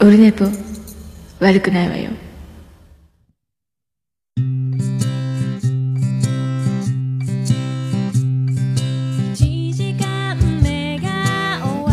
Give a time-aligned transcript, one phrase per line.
[0.00, 0.44] オルネポ
[1.40, 2.10] 悪くないわよ
[9.36, 11.08] 1時間目が
[11.62, 11.92] 終わ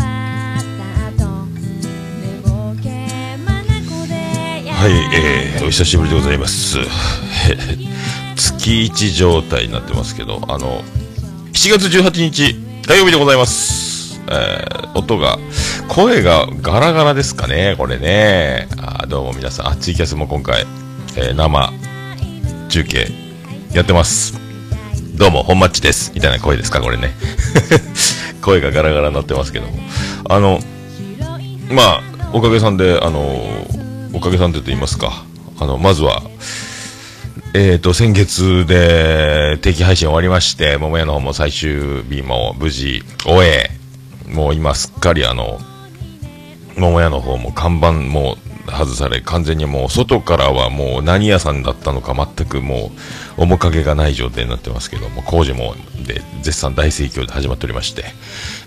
[0.58, 6.78] った後寝ぼけまなこでやはい、えー、お久しぶりでございます。
[8.36, 10.82] 月1状態になってますけど、あの、
[11.52, 12.54] 7月18日、
[12.86, 14.20] 火曜日でございます。
[14.28, 15.38] えー、音が、
[15.94, 18.66] 声がガラガラですかね、これね。
[18.78, 20.64] あどうも皆さん、あ、ツイキャスも今回、
[21.18, 21.70] えー生、
[22.70, 23.08] 中継、
[23.74, 24.40] やってます。
[25.18, 26.10] どうも、本マッチです。
[26.14, 27.10] みたいな声ですか、これね。
[28.40, 29.74] 声がガラガラになってますけども。
[30.30, 30.60] あの、
[31.68, 33.20] まあ、おかげさんで、あの、
[34.14, 35.24] おかげさんでと言いますか、
[35.60, 36.22] あの、まずは、
[37.52, 43.70] えっ、と、先月で定期配信終わりまして、桃屋の方も最終日も無事終え、
[44.26, 45.60] もう今すっかりあの、
[46.76, 52.90] 桃屋の方も看板も外され、完全にもう外からはもう何屋さんだったのか全くも
[53.36, 55.74] う面影がない状態になってますけども、工事も
[56.06, 58.04] で絶賛大盛況で始まっておりまして、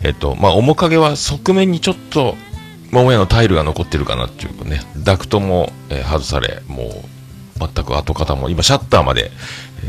[0.04, 2.36] えっ、と、まあ面影は側面にちょっと
[2.92, 7.04] 桃屋のタイルが残ってるかなっていうかね、ダクトも、え外され、も
[7.58, 9.32] う全く跡形も、今シャッターまで、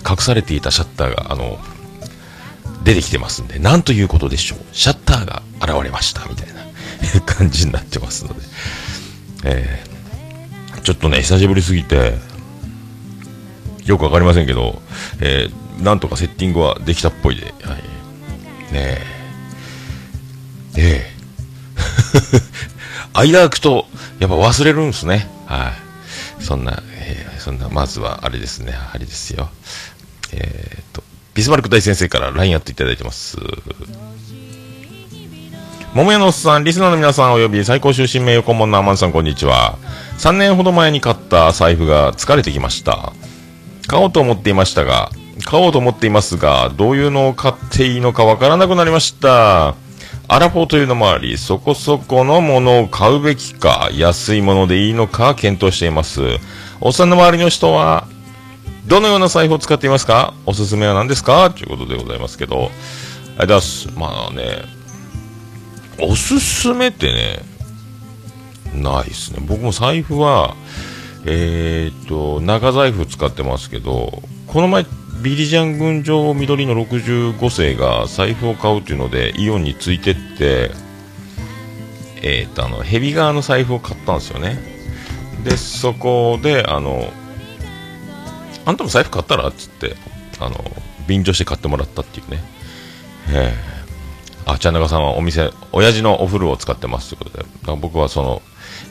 [0.08, 1.58] 隠されていたシャッターが、あの、
[2.84, 4.58] 出てきてますんで、なんということでしょう。
[4.72, 6.65] シャッターが現れました、みたいな
[7.26, 8.40] 感じになってますので、
[9.44, 9.96] えー
[10.82, 12.14] ちょっとね、久しぶりすぎて、
[13.86, 14.80] よくわかりませんけど、
[15.20, 17.82] えーなんとかセッティングはできたっぽいで、はい。
[18.72, 19.02] ねえ。
[20.76, 21.12] ええ。
[23.12, 23.86] 間空くと、
[24.20, 25.28] やっぱ忘れるんですね。
[25.46, 25.72] は
[26.40, 26.42] い。
[26.44, 29.50] そんな、えーそんな、まずはあれですね、あれですよ。
[30.32, 31.02] えーっと、
[31.34, 33.36] ビスマルク大先生から LINE アットいただいてます。
[35.96, 39.78] 桃屋のおっさん、リスナーの皆さんおよび最高終身名誉顧問のアマンさんこんにちは。
[40.18, 43.14] 3年ほど前に買った財布が疲れてきました。
[43.86, 45.08] 買おうと思っていましたが、
[45.46, 49.68] 買おうと思っていますが、どういうのを買っていいのかわからなくなりました。
[49.68, 49.74] ア
[50.38, 56.20] ラフォーというのもあり、そこそこのものを買うべきか、安いものでいいのか検討しています。
[56.82, 58.06] おっさんの周りの人は、
[58.86, 60.34] どのような財布を使っていますか？
[60.44, 61.50] おすすめは何ですか？
[61.50, 63.88] ということでございますけど、ありがとうございます。
[63.96, 64.75] まあね、
[66.00, 67.38] おすすめってね、
[68.74, 69.38] ないですね。
[69.46, 70.54] 僕も財布は、
[71.24, 74.84] えーっと、長財布使ってますけど、この前、
[75.22, 80.70] ビリジャン群青緑の65世が財布を買うっていうので、イオンについてって、
[82.22, 84.58] えーっと、あの、ヘビ側の財布を買ったんですよね。
[85.44, 87.10] で、そこで、あの、
[88.64, 89.48] あんたも財布買ったら？
[89.48, 89.96] っつって、
[90.40, 90.56] あの、
[91.06, 92.44] 便乗して買ってもらったっていうね。
[93.28, 93.75] ええ
[94.46, 98.42] あ、ちゃんなかさんはお店、親父のお風呂を使ってますということで、僕はその、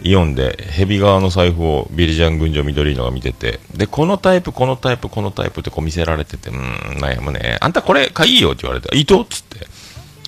[0.03, 7.57] イオンでヘビ側の財布をビリジャン群青緑のが見てて、で、このタイプ、このタイプ、このタイプってこう見せられてて、うーん、悩むね。
[7.61, 9.59] あんたこれ買いいよって言われて、いいとっつって、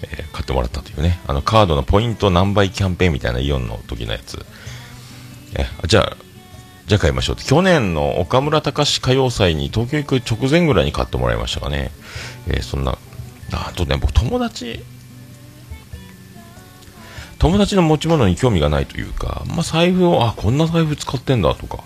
[0.03, 1.19] えー買ってもらったというね。
[1.27, 4.45] あの、カードのポイント何倍キャンペーンみたいなイオンの時のやつ。
[5.55, 6.17] えじゃあ、
[6.85, 7.45] じゃあ買いましょうって。
[7.45, 11.91] 去年の岡村隆史歌謡祭に東京行く直前ぐらいに買ってもらいましたかね。
[12.47, 12.97] えーそんな、
[13.51, 14.83] あとね、僕友達、
[17.39, 21.83] 友達の持ち物に興味がないというか、まあ、財布を、あ、こんな財布使ってんだとか、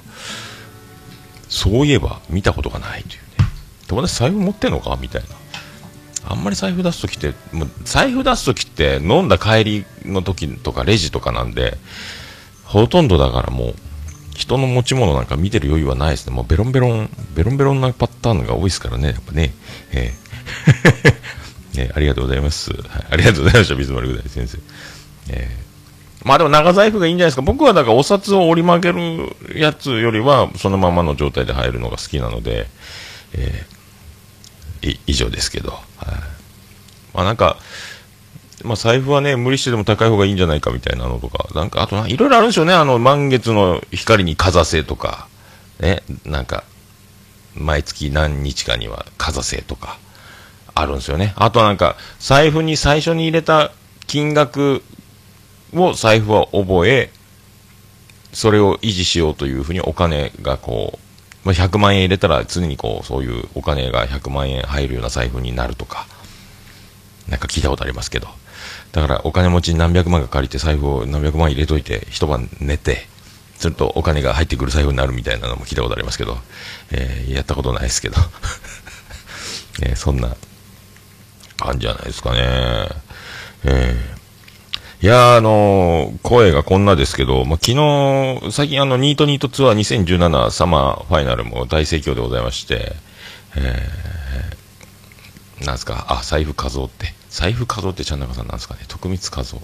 [1.49, 3.21] そういえば見たことがないというね。
[3.87, 4.97] 友達財布持ってんのか？
[4.99, 5.27] みたいな。
[6.23, 11.77] あんまり財布出すときって、もう財布出すときって飲んだ帰りの時とかレジとかなんで、
[12.63, 13.75] ほとんどだからもう、
[14.33, 16.35] 人の持ち物なんか見てる余裕はないですね。
[16.35, 19.53] もうベロンベロン、ベロンベロンなパターンが多いですからね、やっぱね。
[19.91, 20.13] え
[21.75, 22.71] え ねありがとうございます。
[22.71, 24.57] はい、ありがとうございました、ビスマルク大先生。
[25.31, 25.61] ええ
[26.23, 27.41] まあでも長財布がいいんじゃないですか。
[27.41, 32.67] 僕はだからお札を折り曲げるやつよりは、そのままの状態で入るのが好きなので、
[33.33, 33.65] え
[34.83, 35.71] え以上ですけど。
[35.71, 35.81] はい
[37.13, 37.57] まあなんか、
[38.63, 42.73] まあ財布はね、無理してでも高い方がいいんじゃないかみたいなのとか、なんか、あとな、いろいろあるんでしょうね。
[42.73, 45.27] あの、満月の光にかざせとか、
[45.79, 46.63] ね、なんか、
[47.55, 49.97] 毎月何日かにはかざせとか、
[50.73, 51.33] あるんですよね。
[51.35, 53.71] あとはなんか、財布に最初に入れた
[54.07, 54.83] 金額
[55.73, 57.11] を財布は覚え、
[58.33, 60.99] それを維持しようというふうにお金がこ
[61.43, 66.07] う、ま、100万円入れたら常にこう、そういうお金が100万円入るような財布になるとか、
[67.27, 68.27] なんか聞いたことありますけど。
[68.91, 73.07] だからお金持ちに何百万か借りて財布を何百万入れといて一晩寝て、
[73.57, 76.37] するとお金が入ってくる財布になるみたいなのも聞いたことありますけど、
[76.91, 78.17] えーやったことないですけど、
[79.83, 80.35] えーそんな
[81.57, 82.39] 感じじゃないですかね。
[83.63, 84.20] えー
[85.03, 92.93] いや、あのー声がこんなですけど、まあ、昨日、最近あの、ニートニートツアー2017サマーファイナルも大盛況でございまして、
[93.57, 99.59] えー、なんですか、あ、財布数って、財布数ってちゃん中さんなんですかね、徳光和夫。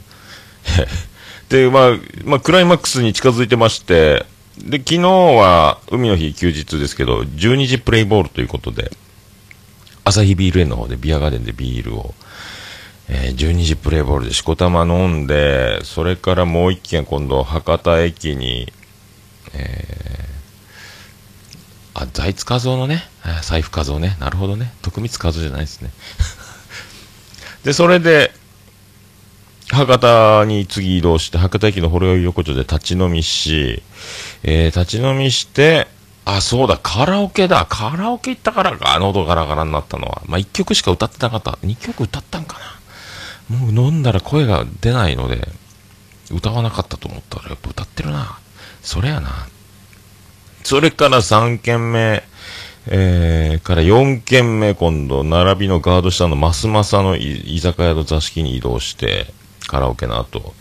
[1.49, 1.91] で、まあ、
[2.25, 4.25] まあ、クライマックスに近づいてまして、
[4.57, 8.91] で、昨日は海の日休日ですけど、12時プレイボールということで、
[10.03, 12.15] 朝日ビール園の方でビアガーデンでビールを、
[13.09, 18.71] えー12時プレイボールでしこたま飲んで、それからもう一軒今度博多駅に、
[19.54, 23.04] えー、あ、財津和夫のね、
[23.44, 25.92] 財布和夫ね、なるほどね、徳光和夫じゃないですね。
[27.63, 28.33] で、それで、
[29.69, 33.83] 博多に次移動して、博多駅のほろ酔い横丁で立ち飲みし、
[34.44, 35.88] えー立ち飲みして、
[36.25, 37.65] あ、そうだ、カラオケだ。
[37.69, 40.21] カラオケ行ったからか、喉ガラガラになったのは。
[40.25, 41.51] まあ、1曲しか歌ってなかった。
[41.63, 42.76] 2曲歌ったんかな。
[43.49, 45.47] もう飲んだら声が出ないので、
[46.31, 48.39] 歌わなかったと思ったら、やっぱ歌ってるな。
[48.81, 49.47] それやな。
[50.63, 52.23] それから3軒目、
[52.88, 59.27] えー、から4軒目、今度、並びのガード下のマスマサの居酒屋の座敷に移動して、
[59.67, 60.53] カラオケの後、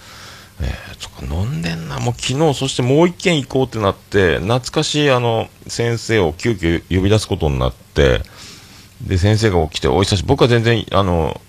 [0.61, 0.69] えー、
[0.99, 1.99] そっか、飲んでんな。
[1.99, 8.23] もう昨日、そしてもう一軒行こうってなって、懐かしいあの、先生を急遽呼び出すことになって、
[9.03, 11.41] で、先生が起きて、お久し僕は全然、あの、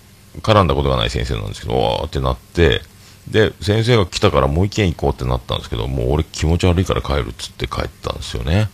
[0.42, 2.82] 絡んだことがない先生なんですけど、おーってなって、
[3.28, 8.70] で、先生が来たからもう一軒行こうってなったんですけど、もう俺気持ち悪いから帰るっつって帰ったんですよね。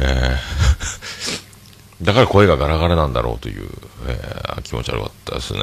[0.00, 1.44] えー
[2.02, 3.68] だから声がガラガラなんだろうという、
[4.06, 5.60] えー気持ち悪かったですね。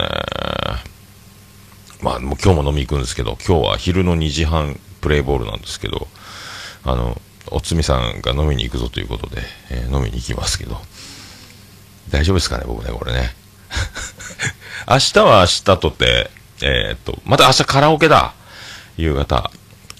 [2.02, 6.08] まあ、もう今日も飲み行くんですけど、今日は昼の2時半プレイボールなんですけど、
[6.84, 10.82] あの、おつみさんが飲みに行くぞということで、えー飲みに行きますけど、
[12.10, 13.36] 大丈夫ですかね、僕ね、これね。
[14.90, 16.30] 明日は明日とて、
[16.64, 18.34] えーっと、また明日カラオケだ
[18.98, 19.52] 夕方。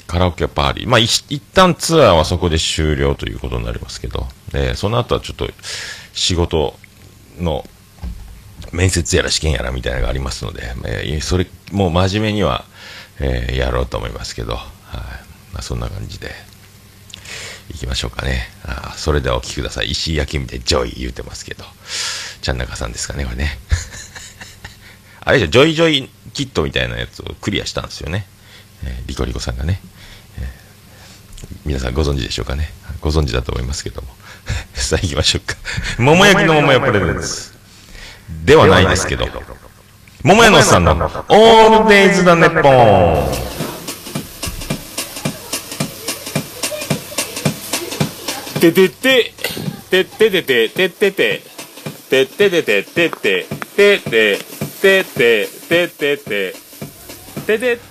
[0.08, 0.90] カラオケパーリー。
[0.90, 5.48] まあ、一旦ツアーはそこで終了ということになりますけど、えーその後はちょっと
[6.14, 6.78] 仕事
[7.40, 7.66] の
[8.74, 12.66] 面接やら試験やらみたいなのがありますので、えーそれ、もう真面目には、
[13.20, 14.66] えーやろうと思いますけど、はい。
[15.54, 16.32] まあ、そんな感じで、
[17.70, 18.50] 行きましょうかね。
[18.66, 19.92] あそれではお聞きください。
[19.92, 21.64] 石井明美で JOY 言うてますけど、
[22.42, 23.58] ちゃんなかさんですかね、これね。
[25.24, 28.26] あれでしょ、ジョイジョイキットみたいなやつをクリアしたんですよね。
[28.84, 29.80] えーリコリコさんがね。
[30.40, 30.48] えー
[31.66, 32.70] 皆さんご存知でしょうかね。
[33.02, 34.08] ご存知だと思いますけども。
[34.74, 35.56] さあ行きましょうか。
[36.02, 37.52] 桃焼きの桃屋プレゼンツ。
[38.46, 39.28] ではないですけど。
[40.24, 43.62] 桃屋のおっさんのオールデイズだネッポン。
[48.60, 49.34] ててて、
[49.90, 51.42] てっててて、てってて、
[52.10, 56.56] てっててて、てって、てって、てって、てってて、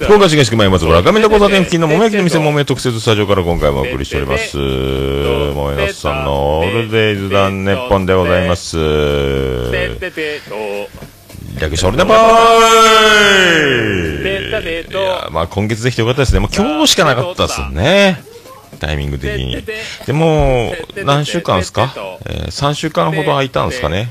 [0.00, 4.56] 福岡市東区前松原画面の交差点付近の桃焼きの店桃屋特設スタジオから今回もお送りしております。
[4.56, 8.76] 桃屋さんのオールデイズだネッポンでございます。
[11.60, 12.16] 略してオールネポー
[14.90, 16.40] いやまあ今月できてよかったですね。
[16.40, 18.22] もう今日しかなかったですよね。
[18.80, 19.62] タイミング的に。
[20.06, 21.92] でもう、何週間ですか、
[22.26, 24.10] えー、?3 週間ほど空いたんですかね。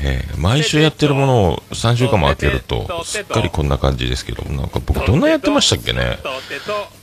[0.00, 6.18] えー毎週やってるものを3週間も空けると、すっかりこんな感じですけども、なんか僕どんなやってましたっけね。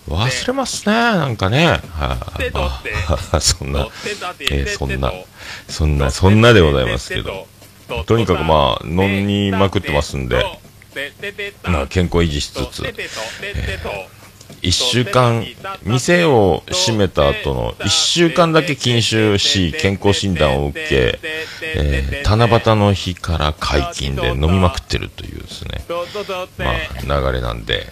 [0.09, 1.67] 忘れますね、なんかね。
[1.67, 2.81] はい、ま
[3.31, 3.87] あ、そんな、
[4.41, 5.13] えーそんな、
[5.69, 7.47] そんな、そんなでございますけど。
[8.05, 10.43] とにかくまあ飲みまくってますんで。
[11.63, 12.83] まあ健康維持しつつ
[14.61, 15.45] 1週間、
[15.83, 21.19] 店を閉めた後の1週間だけ禁酒し、健康診断を受け、
[21.63, 25.83] えー七夕の日から解禁で飲みまくってるというですね、
[26.57, 27.87] まあ流れなんで、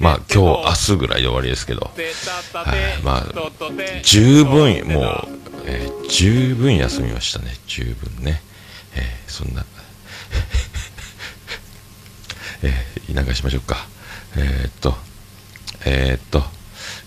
[0.00, 3.02] まあ今日、明日ぐらいで終わりですけど、はい。
[3.04, 3.26] まあ
[4.02, 5.28] 十分、もう、
[5.66, 8.42] えー十分休みましたね、十分ね。
[8.96, 9.64] えーそんな、
[12.62, 13.76] えー、なんかしましょうか。
[14.36, 14.94] えーっと、
[15.86, 16.42] えーっと、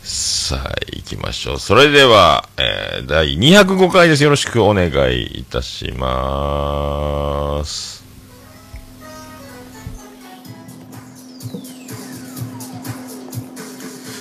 [0.01, 1.59] さあ、行きましょう。
[1.59, 4.23] それでは、えー第205回です。
[4.23, 8.03] よろしくお願いいたします。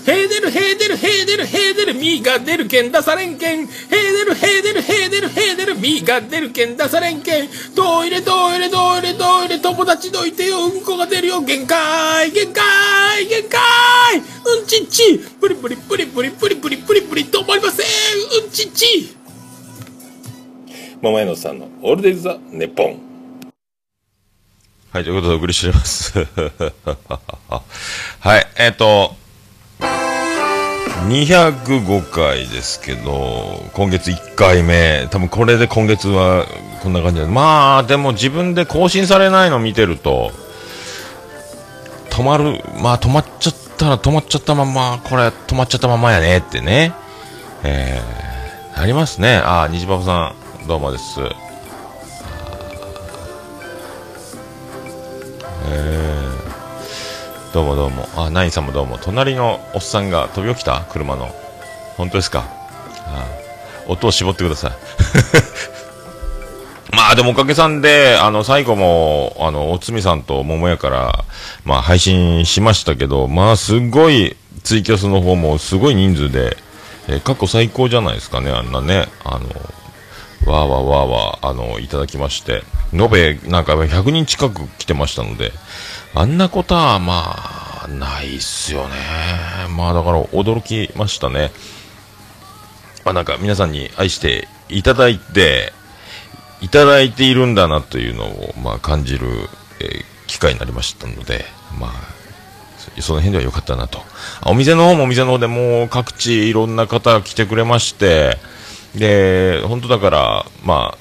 [0.04, 3.66] ヘーデルヘーデルヘーデルヘーデルミーが出るけん出されんけん。
[3.66, 7.48] ヘーデルヘーデルヘーデルヘーデルミーが出るけん出されんけん。
[7.74, 10.66] トイレトイレトイレトイレ友達どいてよ。
[10.66, 11.40] うんこが出るよ。
[11.40, 13.60] 限界限界限界。
[14.18, 15.18] うんちっち。
[15.40, 17.24] プリプリプリプリプリプリプリプリ。
[17.24, 18.44] 止まりません。
[18.44, 19.16] うんちっち。
[21.02, 23.00] 桃屋のさんのオールデイズ・ザ・ネッポン
[24.92, 26.18] はい、ということでお送りしております。
[28.20, 29.16] はい、えっ、と、
[31.08, 36.46] 205回ですけど、今月1回目、多分これで今月は
[36.82, 40.30] こんな感じで、まあ、でも自分で更新されないの見てると、
[42.10, 46.94] 止まる、まあ止まっちゃったら止まっちゃったまま、これ止まっちゃったままやねってね、
[47.64, 49.42] えー、ありますね。
[49.44, 51.20] あ、虹パパさん、どうもです。
[57.52, 58.08] どうもどうも。
[58.16, 58.96] あ、ナインさんもどうも。
[58.98, 60.86] 隣のおっさんが飛び起きた？
[60.90, 61.28] 車の。
[61.98, 62.44] 本当ですか？
[63.06, 63.26] あ
[63.88, 64.72] 音を絞ってください。
[66.96, 71.24] まあでもおかげさんで、あの、最後も、あの、おつみさんと桃屋から、
[71.64, 76.56] まあ配信しましたけど、まあすごい、ツイキャスの方もすごい人数で、
[77.08, 79.08] えー過去最高じゃないですかね、あんなね。
[79.24, 79.40] あの、
[80.46, 85.52] わーわーわーわー、あの、いただきまして、延べ、なんか100人近く来てましたので、
[86.14, 88.94] あんなことは、まあ、ないっすよね。
[89.76, 91.50] まあ、だから、驚きましたね。
[93.04, 95.72] まあ、なんか、皆さんに愛していただいて、
[96.60, 99.26] いただいているんだなというのを、まあ、感じる、
[99.80, 101.44] えー機会になりましたので、
[101.78, 101.90] まあ、
[103.02, 104.00] その辺では良かったなと。
[104.46, 108.38] お店の方もお店の方でもう各地いろんな方が来てくれまして、
[108.94, 110.98] で、本当だから、まあ、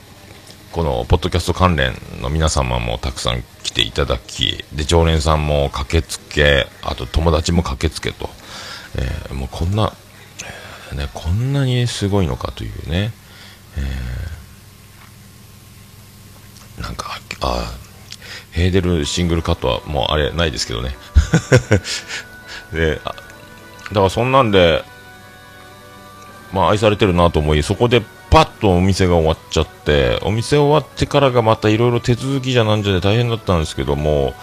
[0.71, 8.29] このポッドキャスト関連の皆様もたくさん来ていただき、で、常連さんも駆けつけ、あと友達も駆けつけと、
[8.97, 9.93] えーもうこんな、
[10.93, 13.11] ね、こんなにすごいのかというね、
[13.77, 17.91] えーなんか、あー
[18.51, 20.95] ヘーデルシングルカットはもうあれないですけどね。
[22.73, 23.19] で、だか
[23.93, 24.83] らそんなんで、
[26.53, 34.33] まあ愛されてるなと思い、そこでパッとお店が終わっちゃって、お店終わってからがまたいろいろ手続きじゃなんじゃで大変だったんですけども、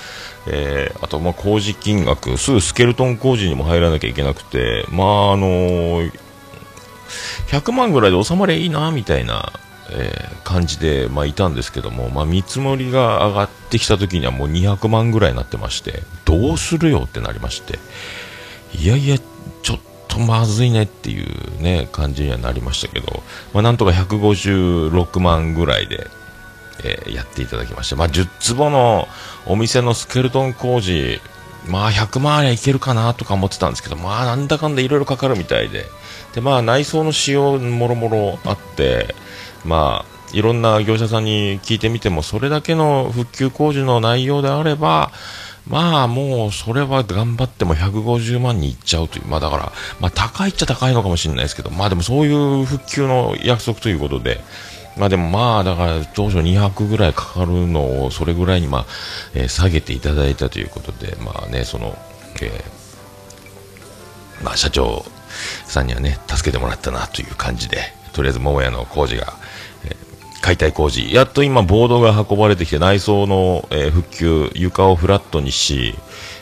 [0.46, 6.02] えーあとまあ工事金額、すぐスケルトン工事にも入らなきゃいけなくて、まああの
[7.48, 9.52] 100万ぐらいで収まりゃいいな、みたいな、
[9.90, 17.78] えー感じで、まあいたんですけども、まあ見積もりが上がってきた時にはもう200万ぐらいになってまして、どうするよってなりまして、
[18.74, 19.18] いやいや、
[20.18, 23.22] とまずいねっていうね、感じにはなりましたけど、
[23.52, 26.06] まあ、なんとか156万ぐらいで、
[26.84, 29.08] えーやっていただきまして、まあ、10坪の
[29.46, 31.20] お店のスケルトン工事、
[31.66, 35.86] まあ、100万ありゃいけるかなとか思ってたんですけど、まあ、なんだかんだいろいろかかるみたいで、
[36.34, 39.14] で、まあ、内装の仕様もろもろあって、
[39.64, 45.10] まあ、いろんな業者さんに聞いてみても、それだけの復旧工事の内容であれば、
[45.68, 54.40] まあもうそれは頑張っても150万にいっちゃうという、まあだから、まあ高いっちゃ高いのかもしれないですけど、まあでもそういう復旧の約束ということで、
[54.96, 58.86] まあでもまあだから当初200ぐらいかかるのをそれぐらいにまあ、
[59.34, 61.96] えー下げていただいたということで、まあね、その、
[62.42, 65.04] えーまあ社長
[65.66, 67.78] さんにはね、助けてもらったなという感じで、
[68.12, 69.34] とりあえず桃屋の工事が、
[70.48, 75.94] 解体工事、やっと今、ボードが運ばれてきて、内装の、えー復旧、床をフラットにし、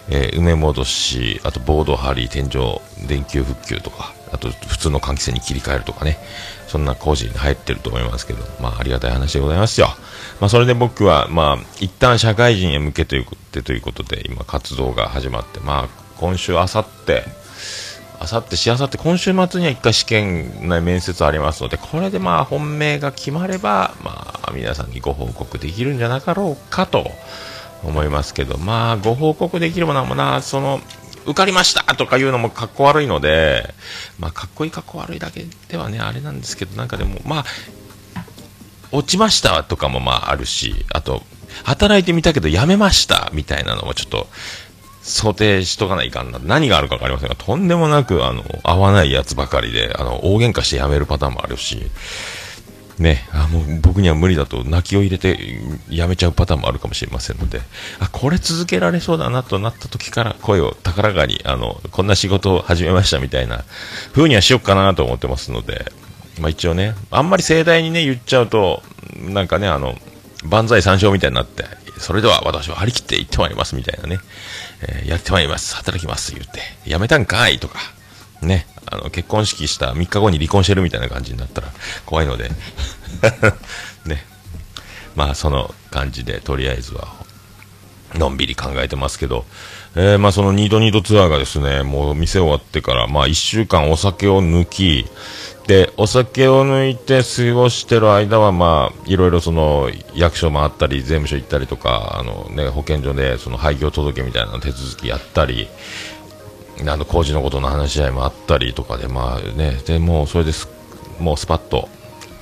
[0.08, 6.18] えー埋め戻し、あとボードを張り、天井、電球復旧とか、あと普通の換気扇に切り替えるとかね、
[6.68, 9.88] そんな工事に入ってると思いますけど、まあ、ありがたい話でございますよ。
[10.40, 17.24] まあ、それで僕は、まあ、一旦社会人へ向けということで、ということで今、活動が始まって、まあ、今週、あさって、
[18.18, 27.10] あさって、しあさって、今週末には一回試験の面接ありますので、これでまあ本命が決まれば、まあ皆さんにご報告できるんじゃなかろうかと
[27.84, 30.80] 思いますけど、まあご報告できるものはもな、その、
[31.24, 33.74] 受かりましたとかいうのもかっこ悪いので、
[34.18, 37.44] まあかっこいいかっこ悪いだけではね、あれなんですけど、なんかでも、まあ、
[38.92, 41.22] 落ちましたとかもまああるし、あと、
[41.64, 44.28] 働いてみたけど辞めましたみたいなのもちょっと、
[45.06, 46.40] 想定しとかないかんな。
[46.42, 51.90] 何があるかわかりませんが、とんでもなく、あの、合わないやつばかりで、あの、大喧嘩してやめるパターンもあるし、
[52.98, 55.38] ね、あ、もう僕には無理だと泣きを入れて
[55.88, 57.60] やめちゃうパターンもあるかもしれませんので、
[58.00, 63.64] あ、これ続けられそうだなとなった時から声を高らかに、あの、こんな仕事を始めましたみたいな
[64.12, 65.92] 風にはしよっかなと思ってますので、
[66.40, 68.82] まあ一応ね、あんまり盛大にね、言っちゃうと、
[69.14, 69.94] なんかね、あの、
[70.44, 71.64] 万歳三唱みたいになって、
[71.98, 74.18] それでは私は張り切って行ってまいりますみたいなね、
[74.82, 77.58] えーやってまいります、働きます、言って、やめたんかい？
[77.58, 77.78] とか、
[78.42, 81.68] ね、あの、結婚式した3日後に離婚してるみたいな感じになったら
[82.04, 82.50] 怖いので、
[84.06, 84.24] ね、
[85.14, 87.08] まあその感じで、とりあえずは、
[88.14, 89.44] のんびり考えてますけど、
[89.94, 95.06] えー、まあそのニードニードツアーがですね、もう店終わってから、まあ一週間お酒を抜き、
[95.66, 105.68] で、お酒を抜いて過ごしてる間は、まあ、いろいろその、役所回ったり、税務署行ったりとか、あのね、保健所でその廃業届みたいな手続きやったり、
[106.86, 110.68] あの工事のことの話し合いもあったりとかで、まあね、でもうそれです、
[111.18, 111.88] もうスパッと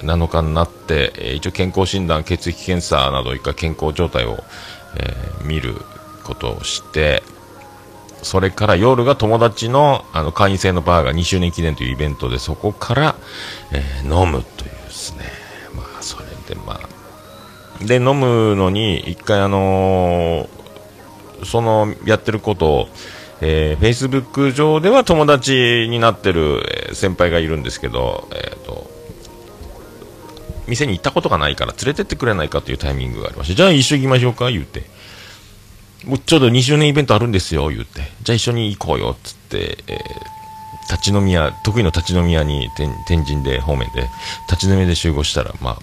[0.01, 4.43] 7日になって、え一応健康診断、血液検査など一回健康状態を、
[4.97, 5.77] えー見る
[6.25, 7.23] ことをして、
[8.25, 13.15] それから夜が友達のあの会員制のバーが2周年記念というイベントで、そこから、
[13.71, 15.21] えー飲むというですね、
[15.75, 22.89] まあそれでまあ、で飲むのに一回あのーそのやってることを、
[23.43, 28.93] えー、Facebook 上では友達になってる、え先輩がいるんですけど、えーと
[30.67, 34.85] 店に行ったことがないから連れてってくれないかというタイミングがありまして、じゃあ一緒に行きましょうか、言うて。
[36.07, 38.03] もうちょうど2周年イベントあるんですよ、言うて。
[38.23, 40.35] じゃあ一緒に行こうよ、つって、えー
[40.91, 42.69] 立ち飲み屋、得意の立ち飲み屋に
[43.07, 44.07] 天神で方面で、
[44.51, 45.79] 立ち飲み屋で集合したら、まあ、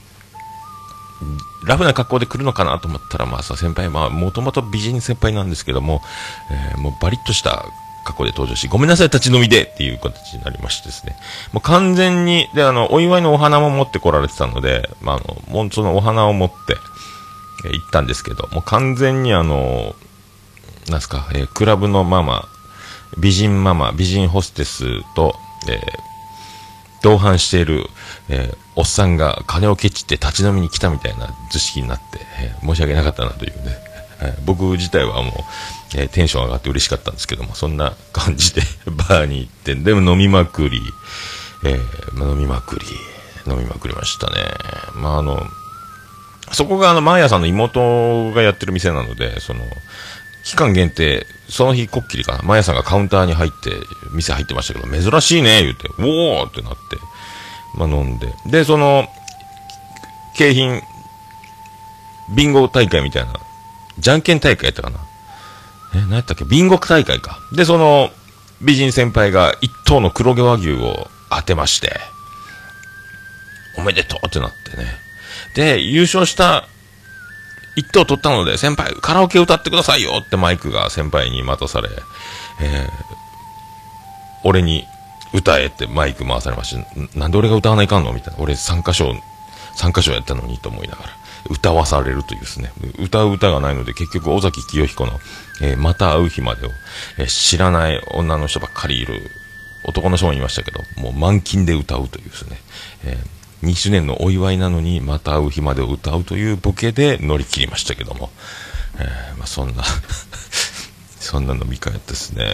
[1.65, 6.01] ラフな格好で来るのかなと思ったら、まあさ、先輩、まあ、もともと美人先輩なんですけども、
[6.51, 7.65] えーもうバリッとした
[8.05, 11.15] 格好で登場し、ごめんなさい、立ち飲みでっていう形になりましてですね。
[11.51, 16.77] もう完全に、で、あの、お祝いのお花も持ってこられてたので、まあ、あの、もうそのお花を持って、
[17.65, 19.95] えー行ったんですけど、もう完全にあの、
[20.91, 22.47] なんすか、えークラブのママ、
[23.17, 25.35] 美人ママ、美人ホステスと、
[25.67, 26.11] えー
[27.03, 27.87] 同伴している、
[28.29, 33.77] えーおっさんが金をケチって立ち飲みに来たみたいな図式になって、えー申し訳なかったなというね、
[34.45, 35.33] 僕自体はもう、
[35.97, 40.81] えテンション上がって嬉しかったんですけども、そんな感じで バーに行って、でも飲みまくり、
[41.65, 41.79] え
[42.17, 42.85] 飲みまくり、
[43.51, 44.33] 飲みまくりましたね。
[44.95, 45.43] まああの、
[46.51, 49.61] そこがあの、マーヤさんの妹がやってる店なので、その、
[50.43, 53.71] 期間限定、その日こっきりかな、マーヤさんがカウンターに入って、
[54.11, 56.79] 店入ってましたけど、珍しいね、言うて、おーってなって、
[57.75, 58.33] まあ飲んで。
[58.47, 59.07] で、その、
[60.35, 60.81] 景品、
[62.35, 63.33] ビンゴ大会みたいな、
[63.99, 64.99] じゃんけん大会やったかな。
[65.93, 66.45] え、何やったっけ？
[66.45, 67.39] ビンゴ大会か。
[67.51, 68.09] で、その、
[68.61, 71.99] 美人先輩が一頭の黒毛和牛を当てまして、
[73.77, 74.85] おめでとうってなってね。
[75.55, 76.67] で、優勝した
[77.81, 81.89] 一等取ったので、先輩、カラオケ歌ってくださいよってマイクが先輩に渡され、
[82.61, 83.21] えー
[84.43, 84.85] 俺に
[85.33, 88.39] 歌えってマイク回されまして、んなんで俺が歌わないかんのみたいな。
[88.39, 89.13] 俺参加賞、
[89.75, 91.09] 参加賞やったのにと思いながら、
[91.49, 92.71] 歌わされるというですね。
[92.97, 95.19] 歌う歌がないので、結局、尾崎清彦の、
[95.61, 96.71] えーまた会う日までを、
[97.19, 99.29] えー知らない女の人ばっかりいる、
[99.83, 102.59] 男の人もいましたけど、もう満勤で歌うというですね。
[103.05, 108.29] えー2周年のお祝いなのに、また会う日までを歌うというボケで乗り切りましたけども。
[108.99, 109.83] えーまあ、そんな、
[111.19, 112.45] そんな飲み会ですね。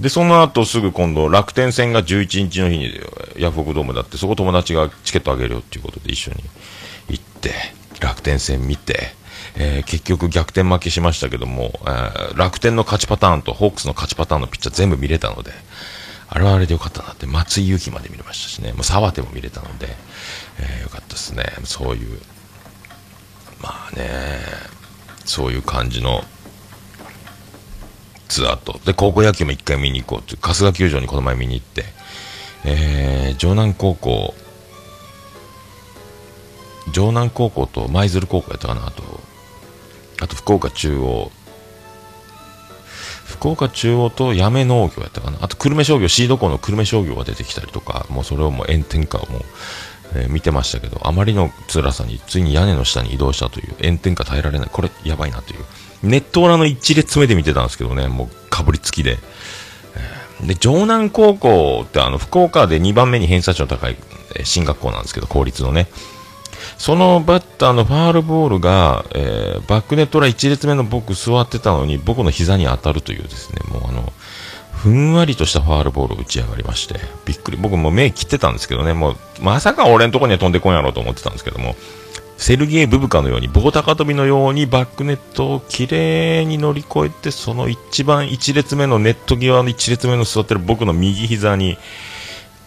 [0.00, 3.00] で、その後すぐ今度、楽天戦が11日の日に
[3.38, 6.44] ヤフオクドームだって、そこ友達がチケットあげるよっていうことで一緒に
[7.08, 7.52] 行って、
[8.00, 9.14] 楽天戦見て、
[9.54, 15.52] えー結局逆転負けしましたけども、えー楽天の勝ちパターンとホークスの勝ちパターンのピッチャー全部見れたので、
[16.28, 19.88] あれはあれでよかったなって、松井裕樹まで見れましたしね、もう沢手も見れたので、
[20.58, 21.44] えーよかったですね。
[21.64, 22.20] そういう、
[23.62, 24.40] まあね、
[25.24, 26.24] そういう感じの
[28.28, 31.84] ツアーと、で、高校野球も一回見に行こうっていう、春日球場にこの前見に行って、
[32.64, 34.34] えー、城南高校、
[36.92, 39.02] 城南高校と舞鶴高校やったかな、あと、
[40.20, 41.30] あと福岡中央、
[43.26, 49.42] 福岡中央と八女農業やったかな、あと久留米商業、シード校の久留米商業が出てきたりとか、もうそれをもう炎天下をもう、
[50.14, 55.64] えー見てましたけど、あまりの辛さに、ついに屋根の下に移動したという、炎天下耐えられない、これやばいなという、
[56.04, 59.18] ネット裏の一列目で見てたんですけどね、もうかぶりつきで。
[59.96, 63.96] えーで、城南高校ってあの、福岡で2番目に偏差値の高い、
[64.44, 65.88] 進学校なんですけど、公立のね。
[66.78, 74.12] そのバッターのファールボールが、えーバックネット裏1列目の僕座ってたのに、僕の膝に当たるというですね、もうあの、
[74.72, 77.56] ふんわりとしたファールボールを打ち上がりまして、びっくり。
[77.56, 81.74] 僕も目切ってたんですけどね、もう、まさか俺のとこには飛んでこんやろうと思ってたんですけども、
[82.36, 91.78] セルゲイ・ブブカのように、棒高跳びのようにバックネットをきれいに乗り越えて、その一番一列目のネット際の一列目の座ってる僕の右膝に、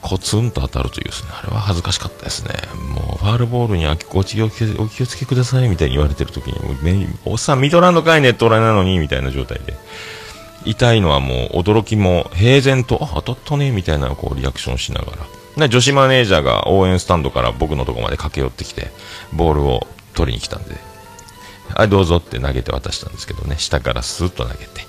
[0.01, 2.53] コツンと当たるというですね、あれは恥ずかしかったですね。
[2.93, 6.73] もう、ファールボールにご気をつけお気をつけくださいみたいに言われてる時に、も
[7.25, 9.77] う、おっさん見とらんのかいネット裏なのに、みたいな状態で。
[10.65, 15.17] 痛いのはもう驚きも平然と、あ、当たったね、みたいなこうリアクションしながら。
[15.57, 18.91] で女子マネージャーが応援スタンドから僕のとこまで駆け寄ってきて、
[19.33, 20.75] ボールを取りに来たんで、
[21.75, 24.81] はい、どうぞって投げて渡したんですけどね、下からスーッと投げて、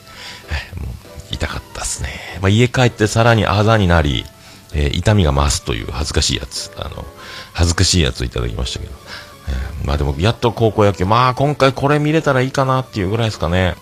[0.77, 0.87] も
[1.31, 2.11] う痛かったですね。
[2.41, 4.25] まあ、家帰ってさらにあざになり、
[4.75, 7.05] えー痛みが増すという恥ずかしいやつ、あの、
[7.53, 8.93] 恥ずかしいやつをいただきましたけど、
[9.49, 13.75] えーまあでも、やっと高校野球、まあ今回これ見れたらいいかなっていうぐらいですかね。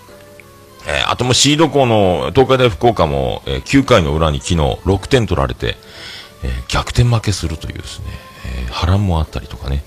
[0.87, 5.77] えーあともシード校の東海大福岡も、えー9回の裏に昨日6点取られて、
[6.43, 8.05] えー逆転負けするというですね、
[8.47, 9.83] えー波乱もあったりとかね。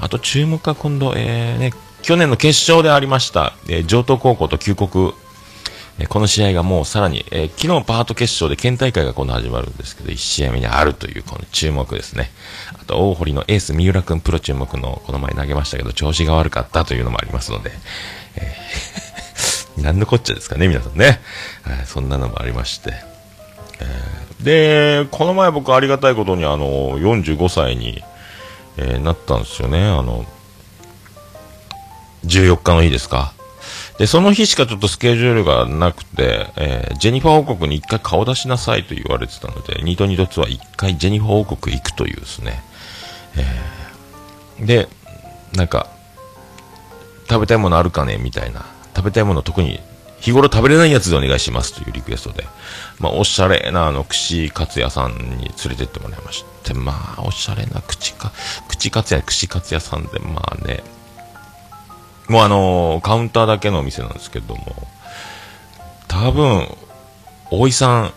[0.00, 5.12] あと注目は今度、えーね、去年の決勝でありました、えー城東高校と旧国、
[5.98, 12.30] えこの試合がもうさらに、えー昨日パート決勝で県大会が今度始まるんですけど、1試合目にあるというこの注目ですね。
[12.80, 17.70] あと、大堀のエース三浦君プロ注目のこの前投げましたけど、調子が悪かったというのもありますので、
[19.78, 21.20] 何のこっちゃですかね、皆さんね。
[21.62, 22.92] はいそんなのもありまして。
[23.80, 28.02] えーで、この前僕ありがたいことにあの、45歳に、
[28.76, 29.78] えーなったんですよね。
[29.84, 30.26] あの、
[32.26, 33.33] 14日の日ですか。
[33.98, 42.62] で、その日しかちょっとスケジュールがなくて、えージェニファー王国に一回顔出しなさいと言われてたので、ニートニートツアー一回ジェニファー王国行くというですね。
[43.36, 43.74] えー
[44.60, 44.88] で、
[45.56, 45.88] なんか、
[47.28, 48.64] 食べたいものあるかねみたいな。
[48.94, 49.80] 食べたいもの特に
[50.20, 52.44] 日頃食べれないやつでお願いしますというリクエストで、
[52.98, 58.32] まあ、おしゃれなあの串カツ屋さんに連れてってもらいまして、まあ、おしゃれな口か、
[58.68, 60.82] 口カツ屋、串カツ屋さんで、まあね、
[62.28, 64.64] もうあのカウンターだけのお店なんですけども、
[66.08, 66.68] 多分、
[67.50, 68.12] おいさん、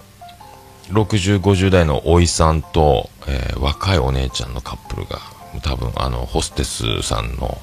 [0.91, 5.20] 60、50代のおいさんと、えー若いお姉ちゃんのカップルが、
[5.63, 7.58] 多分あの、ホステスさんの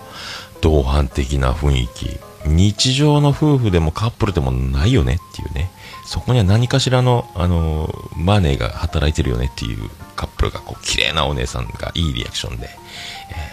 [0.60, 5.70] 同伴的な雰囲気、日常の夫婦でもカップルでもないよねっていうね、
[6.04, 12.68] そこには何かしらの、あのーマネーが働いてるよねっていうカップルが、こう、綺麗なお姉さんがいいリアクションで、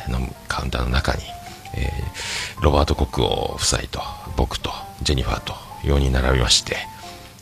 [0.07, 1.19] えー飲むカウンターの中に、
[1.75, 4.01] えーロバート国王夫妻と、
[4.37, 5.53] 僕と、ジェニファーと、
[5.83, 6.77] 4人並びまして、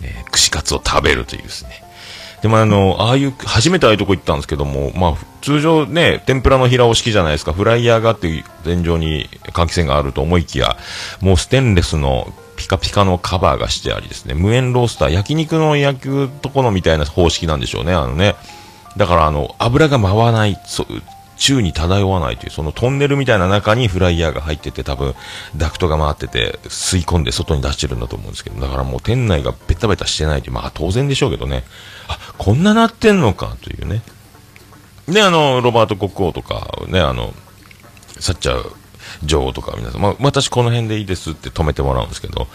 [0.01, 1.83] えー串カツを食べるというですね。
[2.41, 10.77] でもあの、ああいう、初めてああいうとこ行ったんですけども、まあ、通常ね、天ぷらの平押し器じゃないですか、フライヤーがあって天井に換気扇があると思いきや、
[11.19, 18.35] もうステンレスのピカピカのカバーがしてありですね、無塩ロースター、焼肉の焼くところみたいな方式なんでしょうね、あのね。
[18.97, 20.87] だからあの、油が回らない、そう、
[21.39, 25.15] 宙に漂わないという、そのトンネルみたいな中にフライヤーが入ってて、多分、
[25.55, 31.63] ダクトが回ってて、吸い込んで外に出してるんだと思うんですけど、だからもう店内がベタベタしてないという、まあ当然でしょうけどね、
[32.07, 34.03] あ、こんななってんのかというね。
[35.07, 37.33] で、あの、ロバート国王とか、ね、あの、
[38.19, 38.79] サッチャー
[39.23, 42.47] 女王とか皆さん、まあ、私この辺でいいですって止めてもらうんですけど、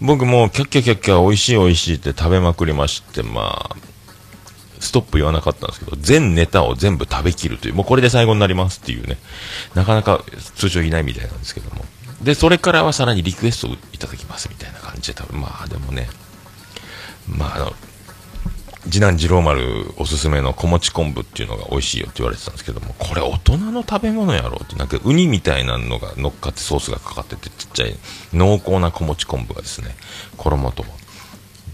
[0.00, 3.76] 僕もキャッキャキャッキャ美味しい美味しいって食べまくりまして、まあ、
[4.80, 9.18] ストップ言わなかったんですけど、全ネタを全部食べきるという、もうこれで最後になりますっていうね、
[9.74, 10.24] なかなか
[10.56, 11.84] 通常いないみたいなんですけども。
[12.22, 16.08] で、それからはさらにリクエストをいただきますみたいな感じで、多分まあでもね、
[17.28, 17.72] まああの、
[18.84, 27.96] 次男次郎丸おすすめの小餅昆布っていうのが美味しいよって言われてたんですけども、これ大人の食べ物やろって、なんかウニみたいなのが乗っかってソースがかかっててちっちゃい
[28.32, 29.94] 濃厚な小餅昆布がですね、
[30.36, 30.84] 衣と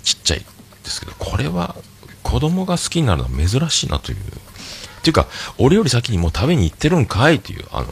[0.02, 1.76] ちっちゃいですけど、これは
[2.24, 4.18] 子供が好きになるのは珍しいなという。
[4.18, 4.20] っ
[5.04, 5.26] ていうか、
[5.58, 7.88] 俺より先にもう食べに行ってるんかいという、あの、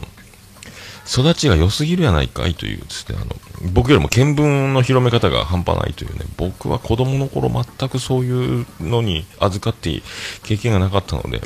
[1.07, 3.35] 育ちが良すぎるやないかいというですね、あの、
[3.71, 10.01] 僕よりも見聞の広め方が半端ないというね、僕は子供の頃全くそういうのに預かって
[10.43, 11.41] 経験がなかったので、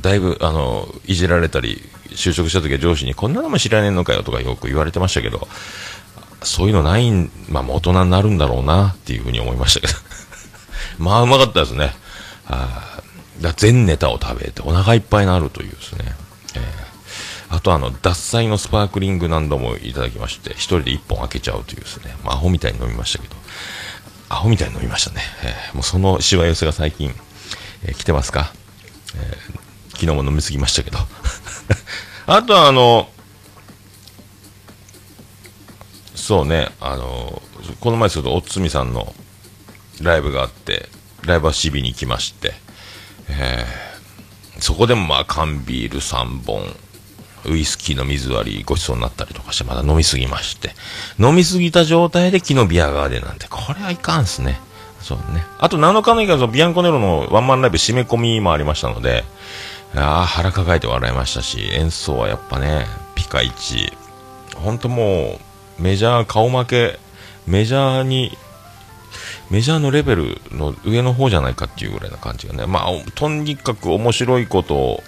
[0.00, 5.46] だいぶ、あの、いじられたり、就職した時は上司にこんなのも知らねえのかよとかよく言われてましたけど、
[6.42, 10.13] そういうのないん、まあ、大人になるんだろうなっていうふうに思いましたけど。
[10.98, 11.92] まあ、うまかったですね。
[12.44, 12.90] は
[13.40, 16.04] いだ全ネタを食べてお腹いっぱいになるというですね。
[16.56, 16.84] えー
[17.50, 22.16] あとあの、脱菜のスパークリング何度もいただきまして、一人で一本開けちゃうというですね。
[22.24, 23.36] まあ、アホみたいに飲みましたけど。
[24.28, 25.20] アホみたいに飲みましたね。
[25.44, 27.14] えーもうそのしわ寄せが最近、
[27.84, 28.52] えー来てますか、
[29.14, 30.98] えー昨日も飲みすぎましたけど。
[32.26, 33.08] あとはあの、
[36.16, 37.40] そうね、あの、
[37.80, 39.14] この前すると、おつみさんの
[40.02, 40.88] ライブがあって、
[41.24, 42.52] ライブはしびに来まして、
[43.28, 43.94] えー
[44.60, 46.62] そこでもまあ缶ビール3本、
[47.46, 50.70] ウイスキーの水割りごちそうになったりとかして、まだ飲みすぎまして、
[51.18, 54.60] 飲みすぎた状態で昨日ビアガーデンなんて、これはいかんっすね。
[55.00, 55.44] そうね。
[55.58, 59.24] あと7日の以外ビアンコネロのワンマンライブ締め込みもありましたので、
[59.94, 63.92] ああ、腹抱えて笑いましたし、演奏はやっぱね、ピカイチ。
[64.56, 65.40] ほんとも
[65.78, 66.98] う、メジャー顔負け、
[67.46, 68.36] メジャーに、
[69.50, 72.66] メジャーのレベルの上の方じゃないかっていうぐらいな感じがね。
[72.66, 75.02] まあ、とにかく面白いことを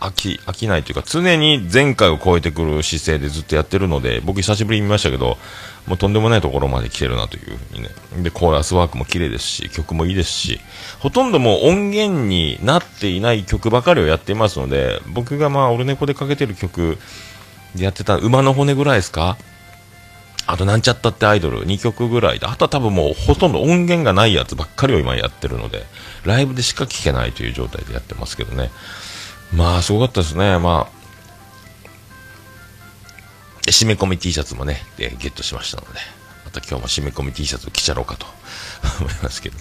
[0.00, 5.38] 飽き、飽きないというか、常に前回を超えてくる姿勢でずっとやってるので、僕久しぶりに見ましたけど、
[5.86, 7.88] もうとんでもないところまで来てるなというふうにね。
[8.22, 10.60] で、コーラスワークも綺麗ですし、曲もいいですし、
[10.98, 16.98] ほとんどもう音源になっていない曲ばかりをやっていますので、僕がまあ、オルネポでかけてる曲
[17.74, 19.38] でやってた馬の骨ぐらいですか
[20.46, 25.84] あと、なんちゃったってアイドル2曲ぐらいで、あとは多分もうほとんど音源がないやつばっかりを今やってるので、
[26.24, 28.70] ライブでしか聴けないという状態でやってますけどね。
[29.52, 30.58] まあ、すごかったですね。
[30.58, 30.96] まあ、
[33.66, 35.98] 締め込み T シャツもね、でゲットしましたので、
[36.44, 38.26] また今日も締め込み T シャツ着ちゃろうかと
[39.00, 39.58] 思いますけど。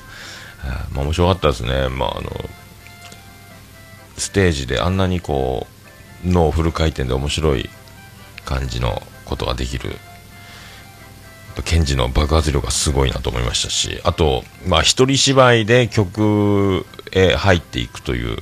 [0.63, 1.89] あまあ、面白かったですね。
[1.89, 2.50] まあ、あの、
[4.17, 5.67] ステージであんなにこ
[6.26, 7.69] う、脳フル回転で面白い
[8.45, 10.00] 感じのことができる
[11.63, 18.38] ケンジの爆発力がすごいなと思いましたし、あと、まあ、一人芝居で曲へ入っていくという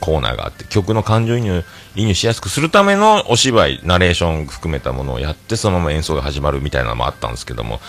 [0.00, 7.80] コーナーがあって、曲の感情移入、移入しやすくするためのお芝居、ナレーション含めたものをやって、そのまま演奏が始まるみたいなのもあったんですけども、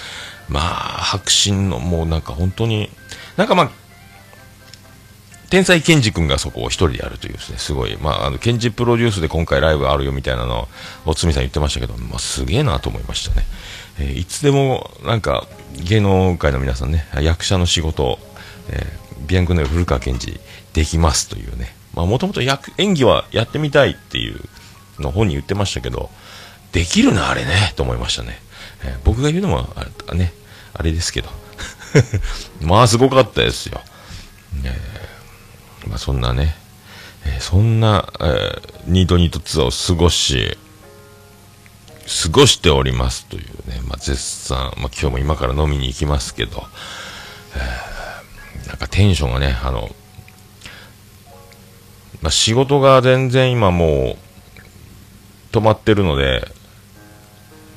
[0.48, 0.64] まあ、
[1.02, 2.90] 白真の、もうなんか本当に、
[3.36, 3.72] なんかまあ、
[5.50, 10.68] 天才ケンジ君がそこを一人でやるというですね、すごい、まあ、あの、ケンジプロデュースで今回ライブあるよみたいなのを、
[11.06, 13.46] おつみさん言ってましたけど、まあ、すげえなと思いましたね。
[14.00, 18.20] えーいつでも、なんか、芸能界の皆さんね、役者の仕事、
[18.70, 20.38] えービアンコネ古川健二
[20.74, 24.42] できますというね、まあ、もともと演技はやってみたいっていう
[25.00, 26.10] の本に言ってましたけど、
[26.74, 28.40] できるな、あれね、と思いましたね。
[28.84, 30.34] えー僕が言うのも、あれね、
[30.74, 31.30] あれですけど。
[32.62, 33.82] まあ、すごかったですよ。
[34.66, 34.78] え
[35.88, 36.56] まあ、そんなね、
[37.26, 40.58] えそんな、えーニートニートツアーを過ごし、
[42.06, 46.64] 過ごしておりますというね、まあ、絶賛、まあ、今日も今から飲みに行きますけど、
[47.56, 47.94] えー
[48.68, 49.90] なんかテンションがね、あの、
[52.22, 54.16] まあ、仕事が全然今も
[55.52, 56.48] う止まってるので、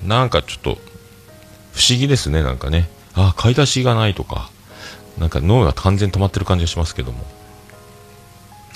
[0.04, 0.78] なんかちょっと
[1.74, 2.88] 不思議ですね、なんかね。
[3.14, 4.50] あ、買い出しがないとか、
[5.18, 7.24] なんか脳が完全に止まってる感じがしますけども。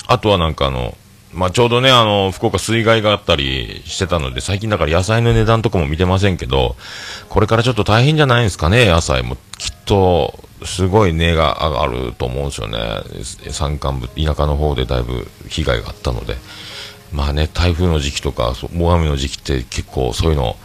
[0.07, 0.97] あとはなんかあの、
[1.33, 6.77] まあ、ちょうどね、あの、福岡水害があったりしてたので、最近だから野菜の値段とかも見てませんけど、
[7.29, 9.37] これからちょっと大変じゃないんですかね、野菜も。
[9.59, 12.79] きっと、すごい値が上がると思うんですよね。
[13.51, 16.37] 山間部、田舎の方でだいぶ被害があったので。
[17.13, 20.57] まあね、台風の時期とか、大雨の時期って結構そういうの、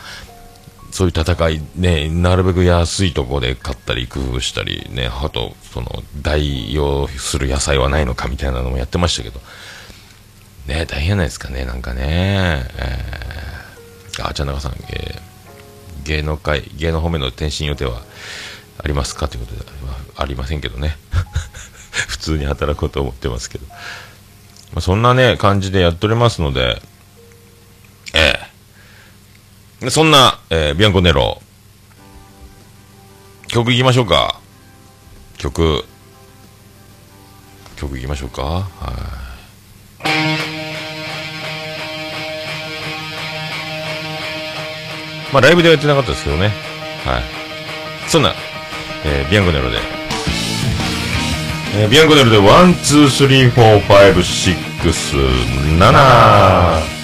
[0.92, 9.42] そういう戦い、ね、なるべく安いところで買ったり工夫したり、ね、あと、その、代用する野菜はないのかみたいなのもやってましたけど、
[10.68, 12.66] ね、大変じゃないですかね、なんかね。
[12.78, 15.26] えー、あ、ちゃんなかさん、えー
[16.06, 18.00] 芸能界、芸能方面の転身予定は
[18.78, 19.28] ありますか？
[19.28, 19.66] ということで、
[20.16, 21.00] ありませんけどね。
[22.08, 23.66] 普通に働こうと思ってますけど。
[23.68, 23.76] ま
[24.76, 26.80] あ、そんなね、感じでやっておりますので、
[28.14, 28.40] え
[29.82, 31.42] えそんな、えービアンコネロ、
[33.48, 34.40] 曲いきましょうか。
[35.40, 35.86] 曲、
[37.78, 38.44] 曲いきましょうか。
[38.44, 38.70] は
[40.52, 40.55] い。
[45.36, 46.54] まあ、ライブではやってなかったですけどね。
[47.04, 48.10] はい。
[48.10, 48.34] そんな、
[49.04, 49.80] えービアンコネロで、
[51.78, 55.14] えービアンコネロで、ワン、ツー、スリー、フォー、ファイブ、シックス、
[55.78, 56.95] ナナ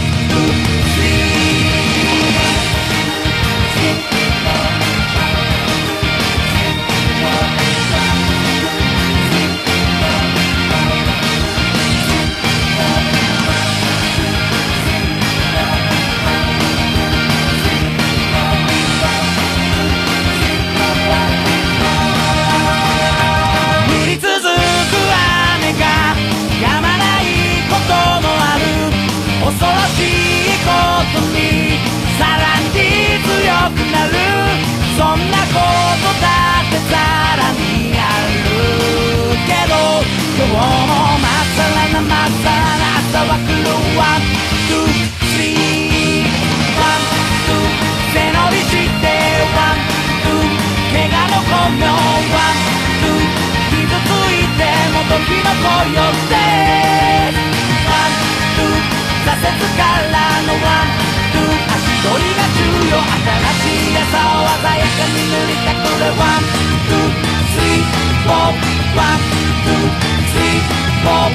[35.58, 36.94] だってさ
[37.36, 37.62] らに
[37.98, 38.46] ある
[39.46, 39.74] けど
[40.36, 40.56] 今日も
[41.18, 43.66] まっさらなまっさらな朝は来る
[43.98, 47.74] one、two、three one、two
[48.14, 48.70] 背伸びし
[49.02, 49.06] て
[49.56, 50.46] one、two
[50.92, 53.26] 怪我の功名 one、two
[53.70, 54.60] 傷ついて
[54.94, 56.34] も時の声よって
[57.86, 58.86] one、two
[59.26, 60.16] 挫折から
[60.46, 60.67] の one、
[66.18, 67.06] ワン、ツー、
[67.54, 67.86] スリー、
[68.22, 68.58] フォー、
[68.92, 69.30] ファイ
[69.64, 69.78] ブ、
[70.26, 71.28] シックス、ナ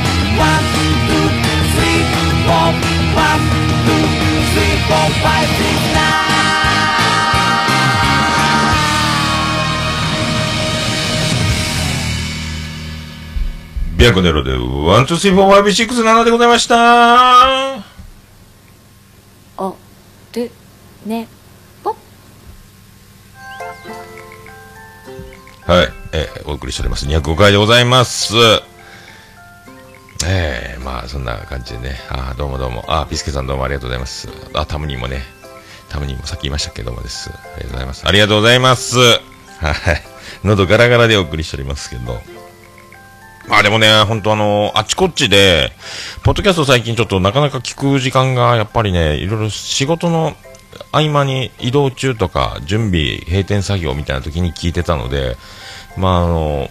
[13.98, 16.76] ビアンコネロで、 one、two、three、four、five、six、7でございました。
[16.76, 17.84] は
[19.58, 19.78] お
[20.34, 20.52] る
[21.06, 21.28] ね。
[25.66, 27.06] はいえーお送りしております。
[27.06, 28.36] 205回でございます。
[30.26, 31.96] えー、まあ、そんな感じでね。
[32.10, 32.84] あどうもどうも。
[32.88, 34.28] あーピスケさんどうもありがとうございます。
[34.54, 35.22] あ、タムニーもね。
[35.88, 37.30] タムニーもさっき言いましたけどもです。
[37.30, 38.08] ありがとうございます。
[38.08, 38.98] ありがとうございます。
[38.98, 39.20] はい。
[40.44, 42.22] 喉ガラガラでお送りしておりますけど。
[43.48, 45.72] まあでもね、本当あの、あっちこっちで、
[46.24, 50.36] ポッドキャスト最近ちょっとなかなか聞く時間がやっぱりね、いろいろ仕事の
[50.92, 55.38] 合間に移動中とか、準備、閉店作業みたいな時に聞いてたので、
[55.98, 56.70] まああの、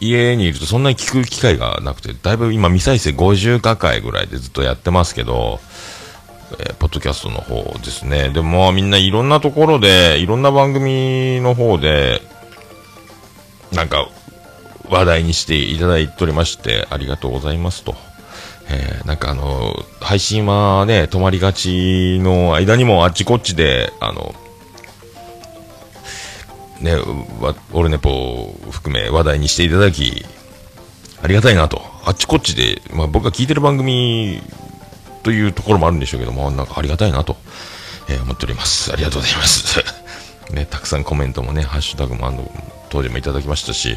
[0.00, 5.60] 家にいるとそんなに聞く機会がなくて、だいぶ今未再生50回ぐらいでずっとやってますけど、
[6.58, 8.28] えーポッドキャストの方ですね。
[8.30, 12.20] でもみんないろんなところで、いろんな番組の方で、
[13.72, 14.08] なんか
[14.90, 17.94] 話題にしていただいておりまして、ありがとうございますと。
[18.68, 24.34] えーなんかあの、配信はね、止まりがちの間にもあっちこっちで、あの、
[26.80, 26.94] ね、
[27.40, 30.24] わオルネポ含め話題にしていただき、
[31.22, 31.82] ありがたいなと。
[32.04, 34.40] あっちこっちで、まあ僕が聞いてる番組
[35.22, 37.36] というところもあるんでしょうけども、なんかありがたいなと、
[38.08, 38.92] えー思っております。
[38.92, 39.84] ありがとうございます。
[40.52, 42.50] ね、たくさんコメントもね、ハッシュタグもあの
[42.90, 43.96] 当時もいただきましたし、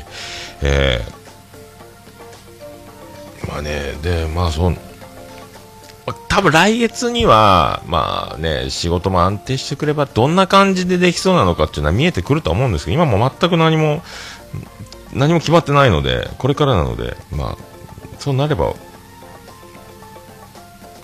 [0.62, 1.25] えー
[3.48, 4.74] まあね、で、まあそん、
[6.06, 14.04] まあ多分来月には、まあね、仕事も安定してくれば、どんな感じでできそうなのかっていうのは見えてくると思うんですけど、今も全く何も、
[15.14, 17.58] 何も決まってないので、これからなので、まあ、
[18.20, 18.74] そうなれば、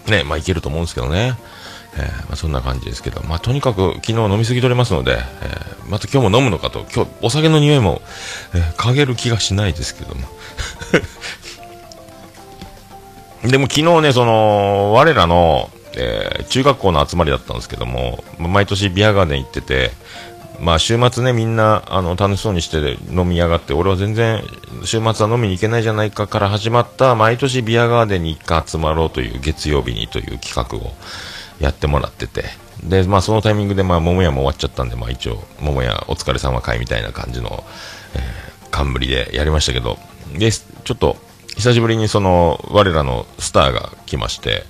[0.07, 1.37] ね、まあいけると思うんですけどね。
[1.93, 8.01] えーまあ、そんな感じですけど、まあ、とにかく昨日飲みすぎとれますので、えーまた今日も飲むのかと、今日お酒の匂いも、
[8.53, 10.21] えー嗅げる気がしないですけども。
[13.43, 19.91] でも昨日ね、その、我らの、えー中学校の集まりだったんですけども、毎年ビアガーデン行ってて、
[20.59, 24.43] まあ週末ね、みんな、あの、楽しそうにして飲みやがって、俺は全然、
[24.83, 30.93] 週末は飲みに行けないじゃないかから始まった、毎年ビアガーデンに一回集まろうという月曜日にという企画を
[31.59, 32.43] やってもらってて、
[32.83, 37.63] で、まあそのタイミングで、まあ桃屋も終わっちゃったんで、まあ一応、桃屋お疲れ様会みたいな感じの、
[38.15, 39.97] えー冠でやりましたけど、
[40.37, 41.17] で、ちょっと、
[41.55, 44.63] 久しぶりにその、我らのスターが来まして、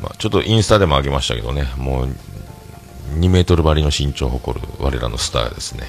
[0.00, 2.08] まあちょっとインスタでも上げましたけどね、もう、
[3.18, 5.88] 2メートル張りの身長を誇る我らのスターですね。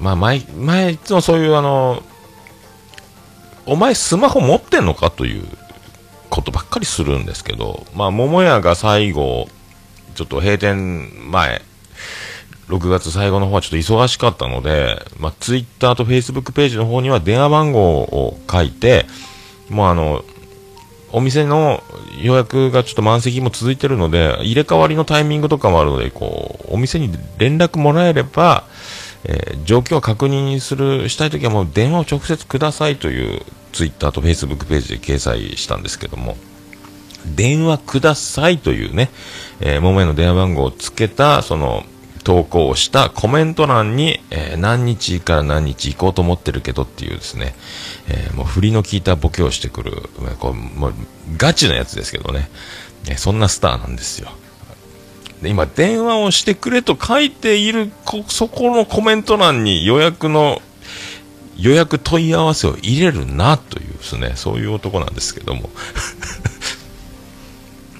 [0.00, 2.02] まあ前、前、いつもそういうあの、
[3.66, 5.46] お前スマホ持ってんのかという
[6.28, 9.48] ことばっかりするんですけど、まあ桃屋が最後、
[10.14, 11.62] ちょっと閉店前、
[12.72, 19.06] 6月最後の方はちょっと忙しかったので、まあ、ツイッターとフェイスブックページの方には電話番号を書いて、
[19.68, 20.24] もうあの、
[21.12, 21.82] お店の
[22.22, 28.64] 予約がちょっと満席も続いてるので、入れ替わりのタイミングとかもあるので、こう、お店に連絡もらえれば、
[29.24, 33.42] えー状況を確認する、したいときはもう電話を直接くださいという
[33.72, 36.36] ツイッターとフェイスブックページで掲載したんですけども、
[37.36, 39.10] 電話くださいというね、
[39.60, 41.84] えー、桃屋の電話番号をつけた、その、
[42.22, 47.54] 投稿したコメント欄に、えー何日から何日行こうと思ってるけどっていうですね、
[48.08, 50.02] えーもう振りの効いたボケをしてくる、
[50.38, 50.94] こうもう
[51.36, 52.48] ガチなやつですけどね、
[53.08, 54.30] えーそんなスターなんですよ。
[55.42, 60.62] で今、電話をしてくれと書いているこ、そこのコメント欄に予約の、
[61.58, 65.68] 予約問い合わせを入れるなというですね、そういう男なんですけども。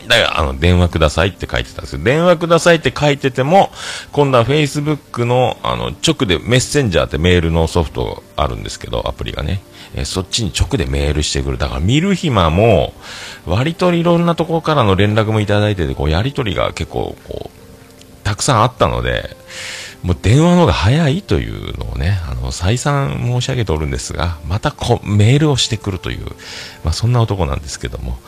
[0.08, 2.00] だから、あの、電話くださいって書いてたんですよ。
[2.02, 3.70] 電話くださいって書いてても、
[4.12, 9.62] 今度は Facebook の、あの、直でメッセンジャーってメールのソフトあるんですけど、アプリがね。
[9.94, 11.58] えーそっちに直でメールしてくる。
[11.58, 12.94] だから見る暇も、
[13.46, 19.36] 割といろんなところからの連絡もいただいてて、こう、やりとりが結構、こう、たくさんあったので、
[20.02, 26.26] もう電話の方が早いというのをね、あの、再三申し上げておるんですが、またこうメールをしてくるという、
[26.82, 28.18] まあそんな男なんですけども。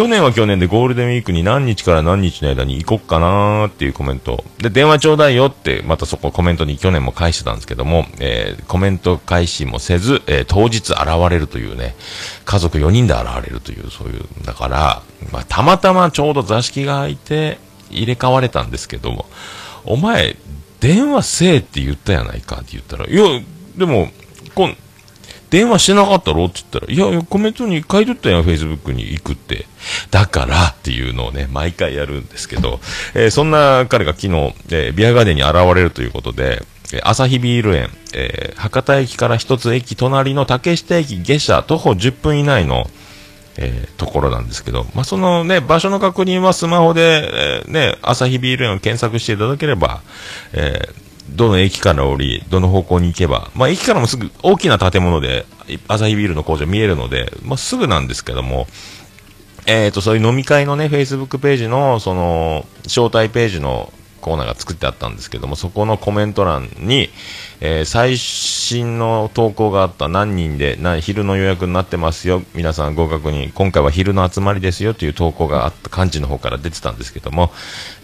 [0.00, 4.44] 去年は去年でゴールデンウィークに何日から何日の間に行こっかなーっていうコメント。
[4.56, 11.96] で、電話ちょうだいよって、またそこコメントに去年も返してたんですけども、えーコメント返しもせず、えー当日現れるというね、
[12.46, 17.58] 家族4人で現れるという、そういう、だから、まあ、たまたまちょうど座敷が空いて、
[17.90, 19.26] 入れ替われたんですけども、
[19.84, 20.34] お前、
[20.80, 23.22] 電話せえって言ったやないかって言ったら、いや、
[23.76, 24.08] でも、
[24.54, 24.76] こん、
[25.50, 29.66] 電話してなかったろって言ったら、いやいや、コメントに書いとったやん、Facebook に行くって。
[30.10, 32.80] だからっていうのをね、毎回やるんですけど、
[33.14, 42.88] えーそんな彼が昨日、えービアガーデンに現れるということで、え朝日ビール園、えー博多駅から一つ駅隣の竹下駅下車徒歩10分以内の、
[43.56, 50.00] えーところなんですけど、まあ、そのね、場所の確認はスマホで、えーね、朝日ビール園を検索していただければ、
[50.52, 55.46] えーどの駅から降り、どの方向に行けば、まあ、駅からもすぐ大きな建物で、
[55.88, 58.66] アサヒビールの工場見えるので、まあ、すぐなんですけども、
[59.66, 67.10] えーと、そういう飲み会のね、Facebook ページの、その、招待ページのコーナーが作ってあったんですけども、そこのコメント欄に、
[67.60, 77.50] えー最新の投稿があった何人で、な昼の予約になってますよ、皆さんご確認、今回は昼の集まりですよという投稿があった幹事の方から出てたんですけども、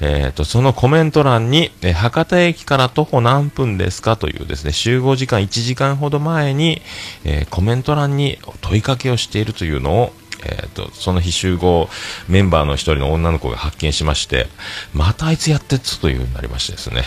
[0.00, 6.82] えーと、そのコメント欄に、えー博多駅から徒歩何分ですかというですね、集合時間1時間ほど前に、
[7.24, 10.12] えコメント欄に問いかけをしているというのを、
[10.44, 11.88] えー、とその日集合
[12.28, 14.46] メンバーの一人の女の子が発見しまして
[14.92, 17.04] またあいつやってっつというようになりましてですね。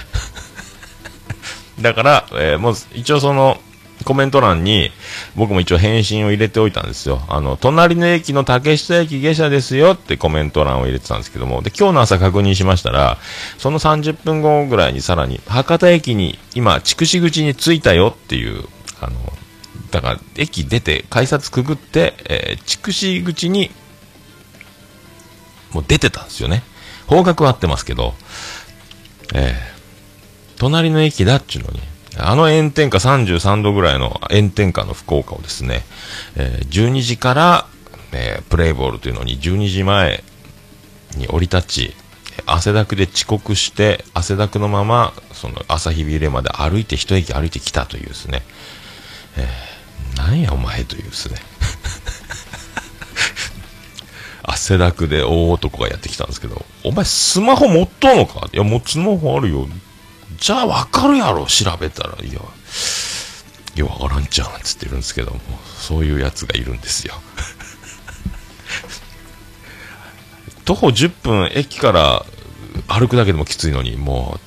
[1.82, 3.60] だから、えーもう一応その
[4.06, 4.92] コメント欄に
[5.36, 7.22] 僕も一応返信を入れておいたんですよ。
[7.28, 11.62] あの隣の駅の竹下駅下車ですよってコメント欄を入れてたんですけども。
[11.62, 13.18] で今日の朝確認しましたら
[13.58, 18.64] その30分後ぐらいにさらに博多駅に今筑紫口に着いたよっていう
[19.02, 19.16] あの
[19.92, 23.72] だから、駅出て、改札くぐって、えー、筑紫口に、
[25.72, 26.64] もう出てたんですよね。
[27.08, 28.14] 方角は合ってますけど、
[29.34, 29.54] えー、
[30.58, 31.80] 隣の駅だっちゅうのに、
[32.18, 35.84] あの炎天下33度ぐらいの炎天下の福岡をですね、
[36.36, 37.68] えー12時から、
[38.12, 40.24] えープレイボールというのに12時前
[41.16, 41.96] に降り立ち、
[42.46, 48.44] 汗だくで遅刻して、汗だくのまま、その朝日ビールまで歩いて一駅歩いてきたというですね、
[50.16, 51.38] なんやお前というですね。
[54.44, 58.50] 汗だくで大男がやってきたんですけどお前スマホ持っとんのか？
[58.52, 59.68] いやもうスマホあるよ。
[60.40, 62.18] じゃあわかるやろ調べたら。
[62.24, 62.40] いや
[63.76, 65.40] いやわからんちゃうんつってるんですけども
[65.78, 67.14] そういうやつがいるんですよ。
[70.66, 72.26] 徒歩10分駅から
[72.88, 74.40] 歩くだけでもきついのにもう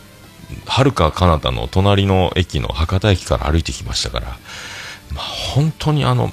[0.67, 4.39] はるか彼方の隣の駅の博多駅から歩いてきましたから
[5.15, 6.33] まあ、本当にあの、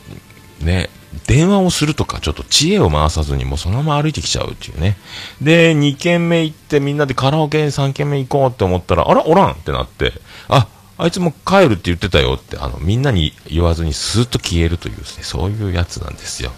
[0.62, 0.90] ね、
[1.28, 4.98] 電話をするとか、ちょっと知恵を回さずに、もうそのまま歩いてきちゃうっていうね。
[5.42, 10.14] で、2軒目行って、みんなでカラオケ3軒目行こうって思ったら、あら、おらんってなって、
[10.48, 10.68] あ、
[10.98, 16.52] あいつも帰るって言ってたよって、あの、みんなに言わずにスーッと消えるというね、そういうやつなんですよ。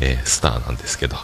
[0.00, 1.16] えースターなんですけど。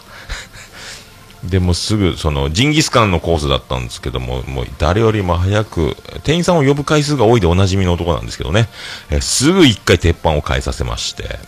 [1.49, 8.67] でもすぐ、その、ジンギスカンのコースだったんですけども、もう誰よりも早く、店員さんを呼ぶ回数が多いでおなじみの男なんですけどね、
[9.09, 11.39] えすぐ一回鉄板を変えさせまして、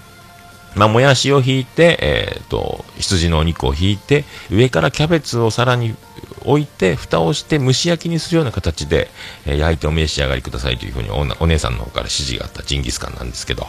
[0.75, 5.95] まあ、もやしを引いて、えっ、と、羊のお肉を引いて、上からキャベツをさらに
[6.41, 9.09] 置いて、蓋をして蒸し焼きにするような形で、
[9.45, 13.65] えー焼いてお召し上がりくださいというふうにおお姉さんの方から指示があったジンギスカンなんですけど、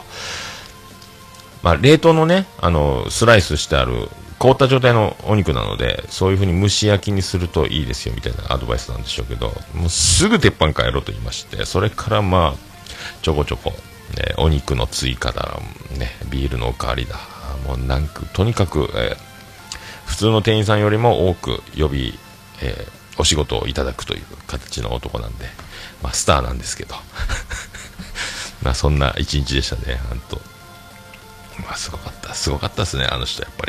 [1.63, 4.09] まあ、冷凍のね、あの、スライスしてある、
[4.39, 12.55] 凍った状態のお肉なので、そういう風に蒸し焼きにするといいですよみたいなアドバイスなんでしょうけど、もうすぐ鉄板変えろと言いまして、それからまあ、
[13.23, 15.61] ちょこちょこ、ね、お肉の追加だ、
[15.99, 17.17] ね、ビールのおかわりだ、
[17.67, 19.29] もうなんか、とにかく、えー
[20.09, 22.19] 普通の店員さんよりも多く呼び、
[22.63, 25.47] えーお仕事をいただくという形の男なんで、
[26.03, 26.95] まあ、スターなんですけど。
[28.63, 30.37] まあ、そんな一日でしたね、本当
[31.63, 33.68] まあ、すごかった、すごかったですね、あの人、やっぱ。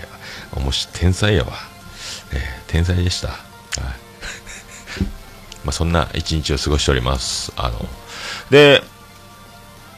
[0.60, 1.54] 面白い、天才やわ。
[2.34, 3.30] えー天才でした。
[3.30, 3.40] はい。
[5.66, 7.52] まあ、そんな一日を過ごしております。
[7.58, 7.86] あの、
[8.52, 8.84] で、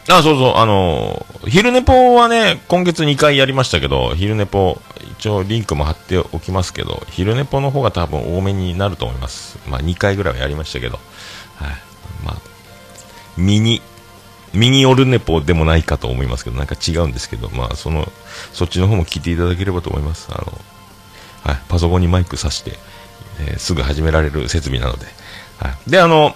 [0.10, 4.82] あ、そうそう、あの、昼寝ぽはね、今月2回やりましたけど、昼寝ぽ、
[5.20, 9.18] 一応リンクも貼っておきますけど、昼寝ぽの方が多分多めになると思い。
[9.20, 9.60] ます。
[9.68, 10.34] まあ、2回ぐらい。
[10.36, 11.00] はやりましたけど、
[11.56, 11.70] はい。
[12.26, 12.36] まあ、
[13.38, 13.82] ミニ、
[14.54, 18.12] ミニオルネポでもないかと思いますけど、なんか違うんですけど、まあ、その、
[18.54, 20.28] そっちの方も聞いていただければと思います。
[20.32, 20.62] あの、
[21.44, 22.78] はい、パソコンにマイク挿して、
[23.40, 25.06] えーすぐ始められる設備なので。
[25.58, 25.90] はい。
[25.90, 26.36] で、あの、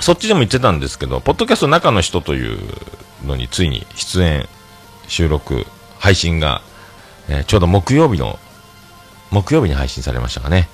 [0.00, 2.58] そっちでも言ってたんですけど、ポッドキャスト中の人という
[3.24, 4.48] のについに出演、
[5.08, 5.66] 収録、
[5.98, 6.62] 配信が、
[7.28, 8.38] えーちょうど木曜日の、
[9.30, 10.68] 木曜日に配信されましたかね。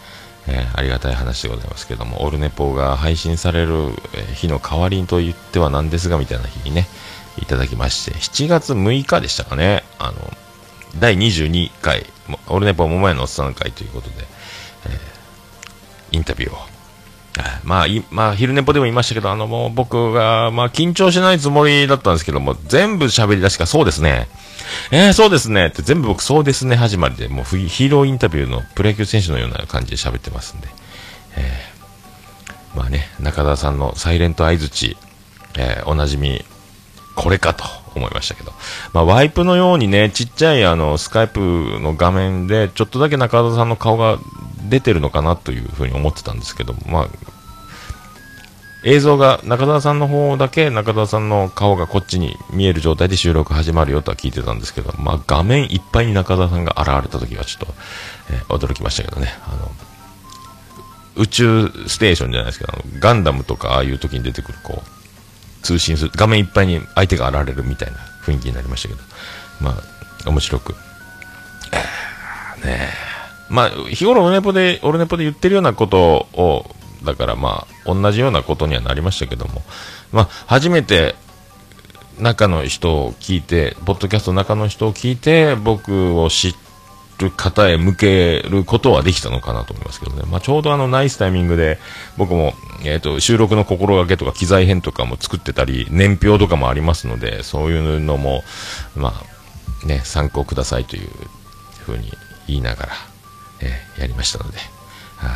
[0.48, 3.90] えーありがたい話でございますけども、オルネポが配信される、
[4.34, 6.86] 日の代わりと言ってはなんですが、みたいな日にね、
[7.38, 10.14] いただきまして、7月6日でしたかね、あの、
[10.98, 12.06] 第22回、
[12.48, 14.14] オルネポ桃屋のおっさん会ということで、
[14.86, 15.18] えー
[16.10, 16.77] インタビューを。
[17.42, 24.28] はいまあ、いまあ、昼寝ぽでも言いましたけど、あの、もう僕が、まあ、緊張しないつもりだったんですけども、全部喋り出しか、そうですね。
[24.90, 25.66] えー、そうですね。
[25.66, 30.68] って全部僕、そうですね、始まりで、もうヒーローインタビューのプロ野球選手のような感じで喋ってますんで。
[31.36, 31.78] えー
[32.76, 34.96] まあね、中田さんのサイレント相づち、
[35.56, 36.44] えーおなじみ、
[37.16, 37.64] これかと
[37.96, 38.52] 思いましたけど、
[38.92, 41.40] まあ、ワイプのようにね、ちっちゃいあのスカイプ
[41.80, 44.18] の画面で、ちょっとだけ中田さんの顔が
[44.68, 47.08] 出てるのかなというふうに思ってたんですけど、まあ、
[48.84, 57.74] 映像が中田さんの方だけ中田さんの顔がこっちに見える状態で収録始まるよとは聞いてたんですけど、まあ、画面いっぱいに中田さんが現れた時はちょっと、
[58.30, 59.28] えー驚きましたけどね。
[59.46, 59.70] あの
[61.16, 69.00] 宇宙ステーションじゃないですけど、ガンダムとかああいう時に出てくるこう、通信する、画面いっぱいに相手が現れるみたいな雰囲気になりましたけど、
[69.60, 70.72] まあ、面白く。
[70.72, 70.78] ね
[72.64, 73.17] え
[73.48, 76.64] まあ、日頃オルネポで、オルネポで言ってるようなことを、
[77.04, 79.62] だからまあ、同じようなことにはなりましたけども、
[80.12, 81.14] まあ、初めて、
[82.18, 86.54] 中の人を聞いて、ポッドキャスト中の人を聞いて、僕を知
[87.18, 90.22] る方へ向けることはできたのかなと思いますけどね。
[90.28, 91.78] まあ、ちょうどあの、ナイスタイミングで、
[92.16, 98.42] 僕も、えっ、と、収録の心がけとか機材編とかも作ってたり、年表とかもありますので、そういうのも、
[98.96, 99.22] ま
[99.84, 101.08] あ、ね、参考くださいという
[101.84, 102.12] ふうに
[102.46, 102.92] 言いながら、
[103.60, 104.58] えーやりましたので、
[105.16, 105.30] はい、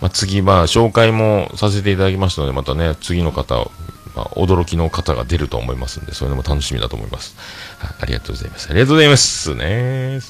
[0.00, 3.70] まあ、次、まあ、紹介もさせていただきましたので、またね、次の方、
[4.16, 7.36] まあ、驚きの方が出ると思いますんで、そういうのも楽しみだと思います。
[7.78, 8.68] はい、ありがとうございます。
[8.70, 10.20] ありがとうございますね。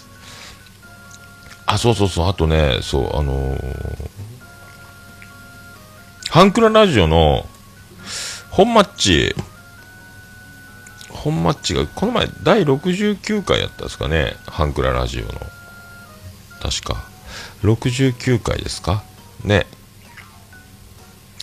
[1.66, 4.24] あ、そうそうそう、あとね、そう、あのー
[6.35, 7.47] ハンクララジオの、
[8.51, 9.37] 本マッチ、
[11.09, 15.30] 本マッチが、この前、第69回やったんですかね、ハンクララジオの。
[16.64, 17.04] 確か。
[17.62, 19.04] 69回ですか？
[19.44, 19.66] ね。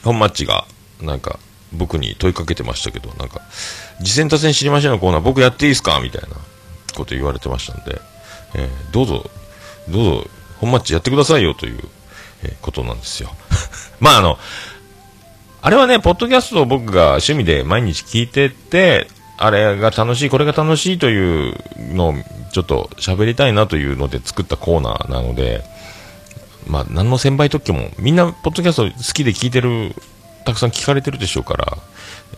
[0.03, 0.65] 本マッチが、
[0.99, 1.37] なんか、
[1.73, 3.41] 僕に問いかけてましたけど、なんか、
[3.99, 5.99] 次戦多戦知りませんのコーナー、僕やっていいですか？
[6.01, 6.29] みたいな
[6.95, 8.01] こと言われてましたんで、
[8.55, 9.29] えーどうぞ、
[9.89, 10.27] どうぞ、
[10.59, 11.79] 本マッチやってくださいよという、
[12.43, 13.35] えーことなんですよ。
[14.01, 14.39] まあ、あの、
[15.61, 19.07] あれはね、ポッドキャストを僕が趣味で毎日聞いてて、
[19.43, 21.55] あれが楽しい、これが楽しいという
[21.93, 22.13] のを
[22.51, 25.63] ちょっと喋りたいなというので作ったコーナーなので、
[26.67, 29.95] まあ、何の先輩特許も、みんな、ポッドキャスト好きで聞いてる、
[30.45, 31.77] たくさん聞かれてるでしょうから、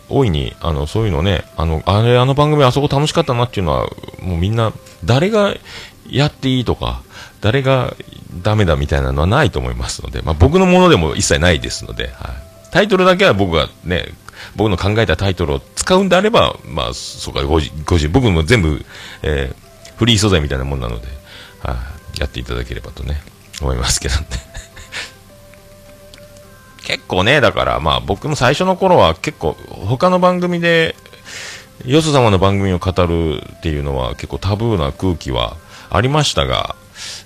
[0.08, 3.86] 大いに、あの、そういうのね、あの、あれ、あの番組あそこ楽しかったなっていうのは、
[4.22, 4.72] もうみんな、
[5.04, 5.54] 誰が
[6.08, 7.02] やっていいとか、
[7.42, 7.94] 誰が
[8.42, 12.14] ダメだみたいなのはないと思いますので、まあ、僕のものでも一切ないですので、はい。
[12.70, 14.08] タイトルだけは僕がね、
[14.56, 18.84] 僕の考えたタイトルを使うんであれば、まあ、そうか、ご自ご自僕も全部、
[19.22, 19.64] えー
[19.96, 21.06] フリー素材みたいなもんなので、
[21.60, 21.76] は
[22.16, 23.20] い、やっていただければとね、
[23.60, 24.26] 思いますけどね。
[26.84, 30.96] 結構ね、だからまあ僕も最初の頃は結構他の番組で、
[31.84, 35.56] よそ様の番組を語るっていうのは結構タブーな空気は
[35.90, 36.76] ありましたが、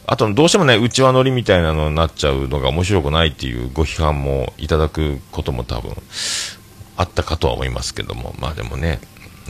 [0.06, 5.94] あとどうしてもね、内輪乗りみたいなのになっちゃうのが面白くないっていうご批判もいただくことも多分
[6.99, 9.01] あったかとは思いますけども、まあでもね、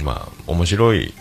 [0.05, 1.15] まあ面白い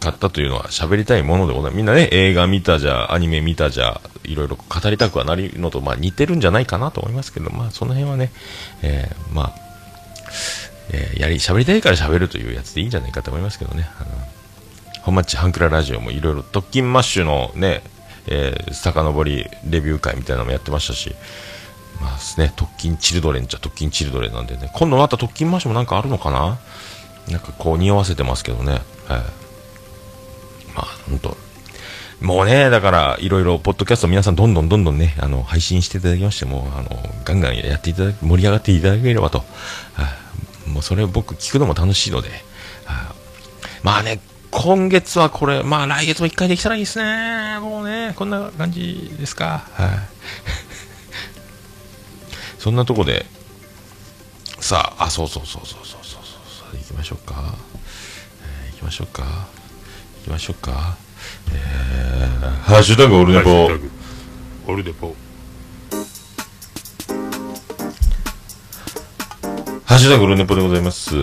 [0.00, 1.76] かったというのは喋りたいものでございます。
[1.76, 8.32] みんなね、映画見たじゃ、アニメ見たじゃ、いろいろ語りたくはなるのと、まあ似てるんじゃないかなと思いますけど、まあその辺はね、
[8.82, 9.54] えーまあ、
[10.92, 13.86] えーやり、喋りたいから喋るというやつでいいんじゃないかと思いますけどね。
[14.00, 14.10] あの、
[15.02, 17.82] 本町ハンクララジオもいろいろ、特勤マッシュのね、
[18.26, 21.14] えー、遡りレビュー会みたいなのもやってましたし、
[22.00, 26.58] まあすね、特勤チルドレンじゃ特勤チルドレンなんでね、今度また特勤マッシュもなんかあるのかな？
[27.30, 28.72] なんかこう匂わせてますけどね。
[28.72, 28.80] はい。
[30.74, 31.36] まあ、ほんと。
[32.20, 39.38] もうね、だから、いろいろ、ポッドキャスト皆さんどんどんどんどんね、あの、配信していただきまして、もう、あの、ガンガンやっていただき、盛り上がっていただければと。
[39.38, 39.44] は
[40.04, 42.28] いもうそれを僕聞くのも楽しいので。
[42.28, 42.38] はい
[43.82, 44.20] まあね、
[44.50, 47.58] 今月はこれ、まあ来月も一回できたらいいですね。
[47.60, 49.64] もうね、こんな感じですか。
[49.72, 49.88] はい。
[52.60, 53.24] そんなとこで、
[54.60, 57.54] さあ、あ、そうそうそうそうそうそうそう、行きましょうか。
[58.44, 59.22] えー行きましょうか。
[59.22, 60.98] 行きましょうか。
[61.54, 63.70] えー、ハッシュタグオルネポ。
[64.66, 65.16] オルネポ。
[69.86, 71.16] ハッシュタグオルネポでございます。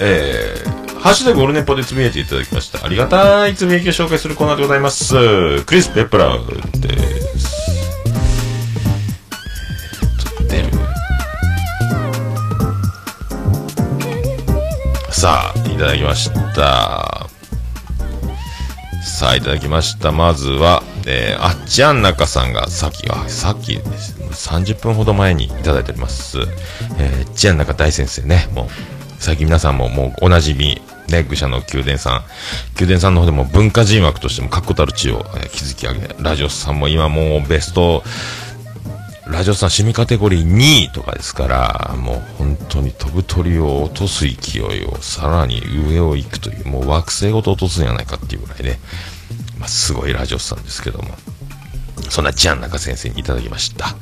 [0.00, 2.84] えー、ハッシュタグオルネポでつぶやいていただきました。
[2.84, 5.62] ありがたいつぶやきを紹介するコーナーでございます。
[5.62, 7.55] クリス・ペプラーです。
[15.26, 17.26] さあ、いただきました。
[19.02, 20.12] さあ、いただきました。
[20.12, 24.14] まずは、えー、あっちゃんなかさんが、さっき、あ、さっきです。
[24.52, 26.38] 30分ほど前にいただいております。
[27.00, 28.68] えー、ちゃんなか大先生ね、もう、
[29.18, 32.22] 最近皆さんももうおなじみ、ね、愚者の宮殿さん。
[32.76, 38.04] 宮殿さんの方でも文化人枠としても確固たる地位を、え築き上げ、ラジオスさんも今もうベスト、
[39.26, 48.78] ラジオさん、シミカテゴリー2位とかですから、もう本当に飛ぶ鳥を落とす勢いをさらに上を行くという、もう惑星ごと落とすんじゃないかっていうぐらいね、
[49.58, 51.08] まあ、すごいラジオさんですけども、
[52.08, 53.96] そんなジャンナカ先生にいただきました。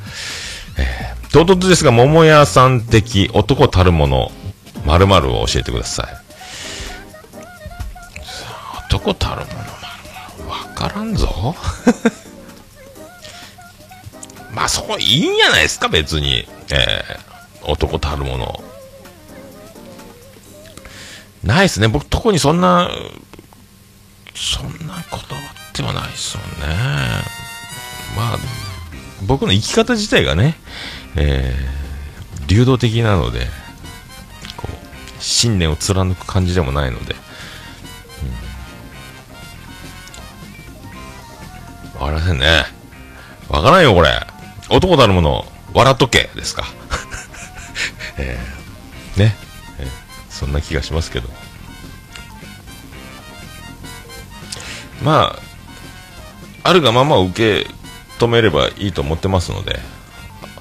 [0.76, 4.30] えー、唐突ですが、桃屋さん的男たるもの、
[4.84, 6.06] 〇〇を教えてください。
[8.88, 11.54] 男たるもの、〇〇わからんぞ。
[14.54, 16.46] まあ、そう、いいんじゃないですか、別に。
[16.70, 18.64] えー、男たるもの。
[21.42, 21.88] ないっすね。
[21.88, 22.88] 僕、特にそんな、
[24.34, 26.76] そんなこだわってはないっすもんね。
[28.16, 28.38] まあ、
[29.26, 30.56] 僕の生き方自体がね、
[31.16, 33.46] えー、流動的なので、
[34.56, 37.16] こう、信念を貫く感じでもないので、
[41.94, 42.00] うん。
[42.00, 42.64] わかりませんね。
[43.48, 44.33] わからんよ、これ。
[44.70, 46.64] 男たるもの、笑っとけ、ですか。
[48.18, 49.36] えー、ね、
[49.78, 49.88] えー
[50.30, 51.28] そんな気がしますけど。
[55.02, 55.36] ま
[56.62, 57.70] あ、あるがまま受け
[58.18, 59.78] 止めればいいと思ってますので、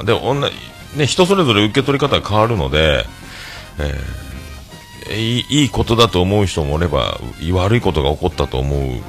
[0.04, 0.50] で、女、
[0.96, 3.06] ね、人それぞれ受け取り方が変わるので、
[3.80, 4.24] えー
[5.12, 7.20] いいいいことだと思う人もおれば、
[7.52, 9.02] 悪いことが起こったと思う、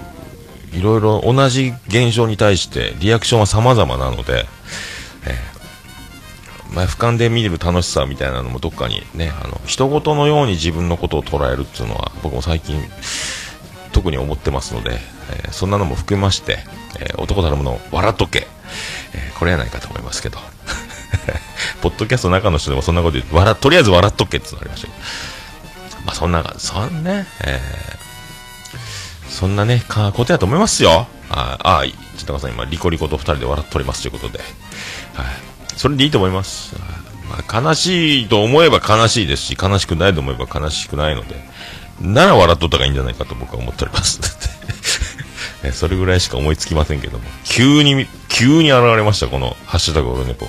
[0.77, 4.47] いろいろ同じ現象に対してリアクションは様々なので、
[5.27, 12.83] えーまあ、俯瞰で見る楽しさみたいなのもどっかにね、あの、人事のように自分のことを捉えるっていうのは、僕も最近、
[13.93, 14.99] 特に思ってますので、
[15.31, 16.59] えーそんなのも含めまして、
[16.99, 18.49] えー男たるもの笑っとけ、
[19.15, 20.39] えーこれやないかと思いますけど。
[21.81, 24.99] ポッドキャストの中の人でもそんなこと言って、笑、とりあえず笑っとけってのありましたけど。
[26.07, 31.09] まあそんな、そんね、えーそんなね、かことやと思いますよ。
[31.29, 34.41] ああ、ちょっとさん今、リコリコと二人で笑っておりますということで。
[35.15, 35.27] はい。
[35.77, 36.75] それでいいと思います。
[36.77, 41.37] はいまあ、悲しいと思えば悲しいですし、悲しくないと思えば悲しくないので、
[42.01, 44.21] なら笑っとった方がいいんじゃないかと僕は思っております。
[45.65, 50.47] えそれぐらいしか思いつきませんけども、急に、急に現れました、この、ハッシュタグオルネポ。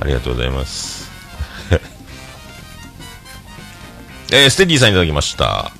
[0.00, 1.08] ありがとうございます。
[4.32, 5.70] えーステディさんいただきました。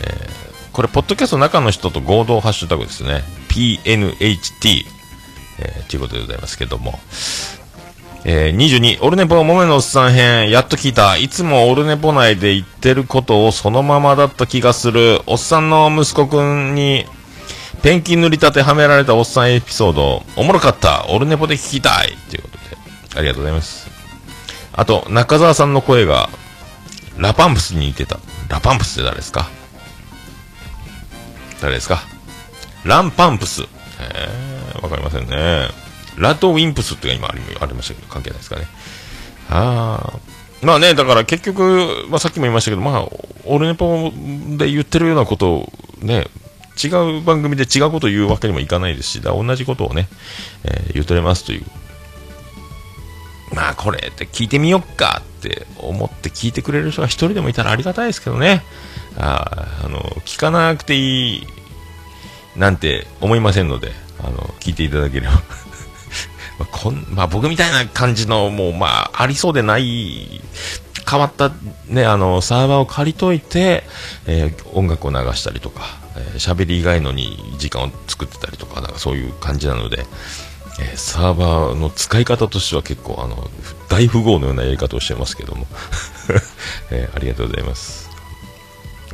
[0.00, 0.38] えー
[0.72, 3.24] これ、ポッドキャスト中の人と合同ハッシュタグですね。
[3.48, 4.86] PNHT、
[5.60, 6.98] えー、ということでございますけども。
[8.24, 11.16] えー、22、オルネポもめのおっさん編、やっと聞いた。
[11.16, 15.22] いつもオルネポ内で言ってることをそのままだった気がする。
[15.26, 17.06] おっさんの息子くんに、
[17.82, 21.06] ペンキ塗りたてはめられたおっさんエピソード、おもろかった。
[21.10, 22.16] オルネポで聞きたい。
[22.28, 22.76] ということで、
[23.16, 23.88] ありがとうございます。
[24.72, 26.28] あと、中澤さんの声が、
[27.16, 28.18] ラパンプスに似てた。
[28.48, 29.48] ラパンプスって誰ですか？
[31.60, 32.02] 誰ですか？
[32.84, 33.62] ランパンプス。
[34.00, 35.68] えー、わかりませんね。
[36.18, 37.32] ラトウィンプスって今あ
[37.66, 38.66] りましたけど、関係ないですかね。
[39.50, 40.18] ああ。
[40.62, 43.08] まあね、だから結局、まあさっきも言いましたけど、まあ、
[43.44, 44.10] オルネポ
[44.56, 46.26] で言ってるようなことをね、
[46.82, 50.08] 違う番組で違うことを言うわけにもいかないですし、だ同じことをね、
[50.64, 51.64] えー言うとれますという。
[53.52, 58.62] まあこれって聞いてみよっかって思って聞いてくれる人が一人でもいたらありがたいですけどね。
[59.16, 61.46] あーあの、聞かなくていい
[62.56, 65.32] なんて思いませんので、あの、聞いていただければ。
[66.58, 70.40] まあ、こん、まあ僕みたいな感じの、もうまあありそうでない、
[71.08, 71.50] 変わった
[71.86, 73.84] ね、あの、サーバーを借りといて、
[74.26, 75.82] えー音楽を流したりとか、
[76.16, 80.04] えー喋り以外のに時間を作ってたりとか、なんかそういう感じなので、
[80.80, 83.48] えーサーバーの使い方としては結構あの、
[83.88, 85.66] 大富豪のようなやり方をしてますけども、
[86.90, 88.07] えーありがとうございます。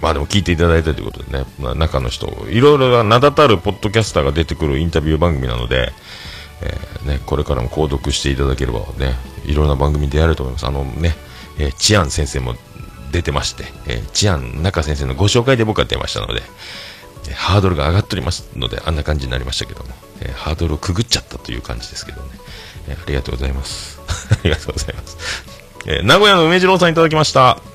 [0.05, 5.93] まあでも聞いていただいたということでね、まあ、中の人、いろいろな名だたるポッドキャスターが出てくるインタビュー番組なので、
[6.61, 9.15] えーね、これからも購読していただければね、
[9.47, 10.67] いろんな番組に出会えると思います。
[10.67, 11.17] あのね、
[11.59, 12.55] えーチアン先生も
[13.13, 16.43] 出てまして、えーチアン中先生のご紹介で僕は出ましたので、
[17.35, 19.89] ハードルが上がっておりますので、あんな感じになりましたけども、
[20.21, 22.29] えーハードルをくぐっちゃったという感じですけどね、
[22.89, 24.03] えーありがとうございます。
[24.33, 25.17] ありがとうございます。
[25.89, 27.74] えー名古屋の梅次郎さんいただきました。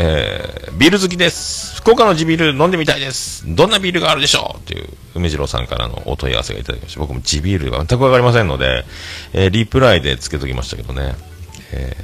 [0.00, 1.74] えービール好きです。
[1.78, 3.42] 福岡の地ビール飲んでみたいです。
[3.52, 7.00] どんなビールがあるでしょうという梅次郎さんからのお問い合わせがいただきました。
[7.00, 8.84] 僕も地ビールが全くわかりませんので、
[9.32, 11.16] えーリプライでつけときましたけどね、
[11.72, 11.96] え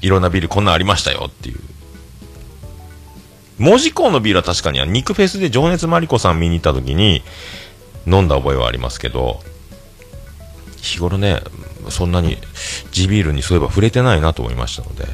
[0.00, 1.58] ーいろんなビールこんなんありましたよっていう。
[3.58, 7.22] 文字工のビールは確かに肉フェスで情熱マリコさん見に行った時に
[8.06, 9.42] 飲んだ覚えはありますけど、
[10.78, 11.42] 日頃ね、
[11.90, 12.38] そんなに
[12.92, 15.04] 地ビールにそういえば触れてないなと思いましたので、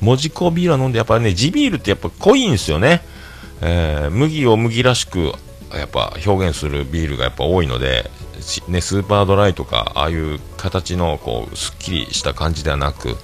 [0.00, 3.02] はい文字工ビールは飲んで、やっぱね、地ビールってやっぱ濃いんですよね。
[3.62, 5.32] えー麦を麦らしく、
[5.72, 8.10] やっぱ表現するビールがやっぱ多いので、
[8.68, 13.16] ね、スーパードライとか、ああいう形の、こう、すっきりした感じではなく、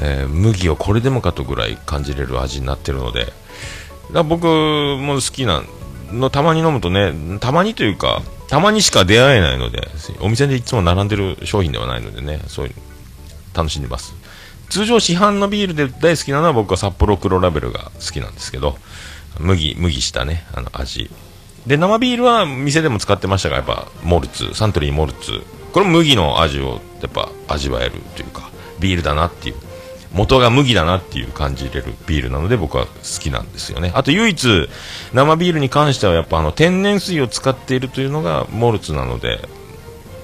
[0.00, 3.32] えー麦をこれでもかとぐらい感じれる味になってるので、
[4.12, 5.62] だ僕も好きな
[6.12, 9.88] の、たまに飲むとね、たまにというか、たまにしか出会えないので、
[10.20, 12.74] お店でいつも並んでる商品ではないのでね、そういう、
[13.54, 14.19] 楽しんでます。
[14.70, 18.76] 通常市販のビールで大好きなのは僕は札幌黒ラベルが好きなんですけど、
[19.38, 21.10] 麦、麦したね、あの味。
[21.66, 25.42] で、生ビールは店でも使ってましたが、やっぱモルツ、サントリーモルツ。
[25.72, 28.48] これも麦の味をやっぱ味わえるというか、
[28.78, 29.56] ビールだなっていう。
[30.12, 32.90] 元が麦だなっていう感じれるビールなので僕は好
[33.20, 33.92] きなんですよね。
[33.94, 34.68] あと唯一
[35.12, 39.40] 生ビールに関してはやっぱあの天然水を使っているというのがモルツなので、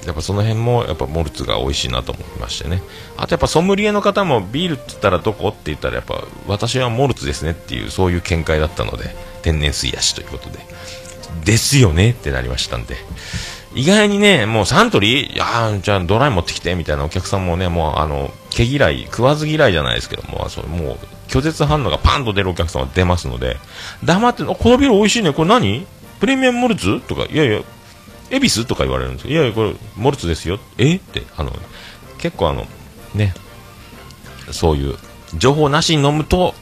[0.07, 2.83] やっぱその辺もやっぱモルツが美味しいなと思いましてね。
[3.17, 10.59] あとやっぱソムリエの方もビールって言ったらどこって言ったらやっぱ私はモルツですねっていうそういう見解だったので天然水やしということで。
[11.45, 12.97] ですよねってなりましたんで。
[13.75, 20.99] 意外にね、もうサントリーいやーじゃあドライ持ってきてみたいなお客さんもね、もうあの、毛嫌い、食わず嫌いじゃないですけども、それもう
[21.29, 23.59] 拒絶反応がパンと出るお客さんは出ますので、
[24.03, 25.87] 黙って、このビール美味しいね、これ何
[26.21, 27.61] プレミアムモルツとか、いやいや、
[28.31, 28.65] 恵比寿？
[28.65, 29.31] とか言われるんですよ。
[29.33, 30.59] いやいや、これ、モルツですよ。
[30.79, 30.97] え？
[30.97, 31.53] って、あの、
[32.19, 32.67] 結構あの、
[33.15, 33.35] ね、
[34.51, 34.97] そういう、
[35.35, 36.55] 情報なしに飲むと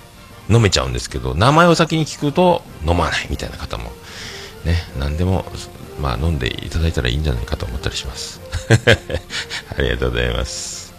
[0.48, 3.84] 飲めちゃうんですけど、名前を先に聞くと飲まないみたいな方も、
[4.64, 5.44] ね、何でも、
[6.00, 8.40] まあ飲んでいただいたらいいんじゃないかと思ったりします。
[9.76, 10.92] ありがとうございます。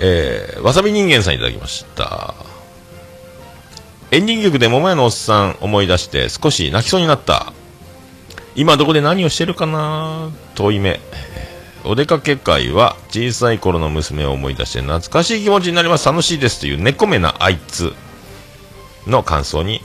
[0.00, 2.34] えー、わさび人間さんいただきました。
[4.10, 7.52] エンディング曲で桃屋のおっさん思い出して少し泣きそうになった。
[8.54, 11.00] 今どこで何をしてるかな遠い目。
[11.84, 16.06] お出かけ会は小さい頃の娘を思い出して懐かしい気持ちになります。
[16.06, 17.92] 楽しいですという猫目なあいつ
[19.06, 19.80] の感想に、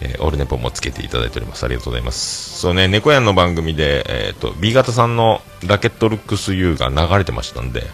[0.00, 1.64] えーオルネポもつけていただいております。
[1.64, 2.58] ありがとうございます。
[2.58, 7.84] そうね、猫やんの番組で、えっ、と、B 型さんのラケットルックス U が流れてましたんで、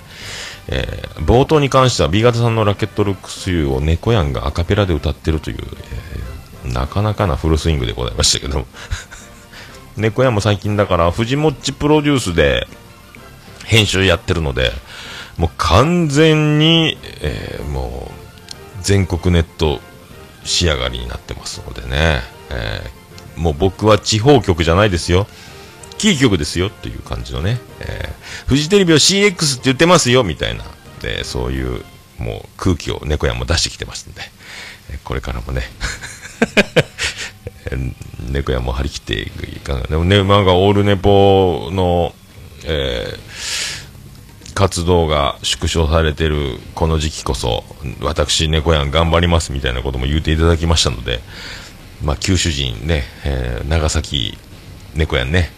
[0.69, 6.25] えー冒頭に関しては B 型さんのラケットルックス U を猫やんがアカペラで歌ってるという、えー
[6.65, 8.67] なかなかなフルスイングでございましたけども
[9.97, 12.67] 猫やんも最近だから藤もっちプロデュースで
[13.65, 14.73] 編集やってるので
[15.39, 18.25] もう完全に、えーもう
[18.83, 19.81] 全国ネット
[20.45, 22.21] 仕上がりになってますのでね、
[22.51, 25.27] えーもう僕は地方局じゃないですよ。
[25.99, 30.65] キー局ですよっていう感じのね、えーフジテレビを CX って言ってますよみたいな。
[31.01, 31.83] でそういう
[32.19, 34.21] もう空気を猫やんも出してきてますんで、
[35.03, 35.63] これからもね。
[38.31, 42.15] 猫やも張り切っていかがでもねなんかオールネポの、
[42.65, 43.75] えー
[44.55, 47.65] 活動が縮小されてるこの時期こそ
[48.01, 51.19] 私猫やん頑張りますみたいなことも言っていただきましたので
[52.05, 54.39] まあ九州人ね、えー長崎
[54.95, 55.51] 猫やんね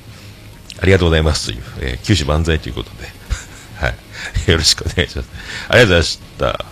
[0.81, 3.07] ありがとうございますという、えー九州万歳ということで、
[3.81, 5.29] はい、よろしくお願いします。
[5.69, 6.67] ありがとうございました。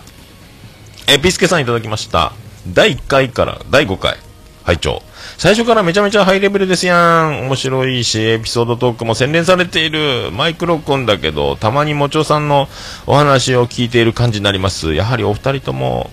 [1.07, 2.33] えーピスケさんいただきました。
[2.67, 4.17] 第1回から第5回、
[4.63, 5.01] 拝聴
[5.37, 7.41] 最初からめちゃめちゃハイレベルですやん。
[7.47, 10.31] 面白いし、エピソードトークも洗練されている。
[10.31, 12.69] マイク録音だけど、たまにもちおさんの
[13.05, 14.93] お話を聞いている感じになります。
[14.93, 16.09] やはりお二人とも、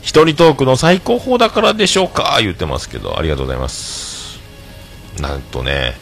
[0.00, 4.40] 一人トークの最高峰だからでしょうか言ってますけど、ありがとうございます。
[5.20, 5.94] なんとね、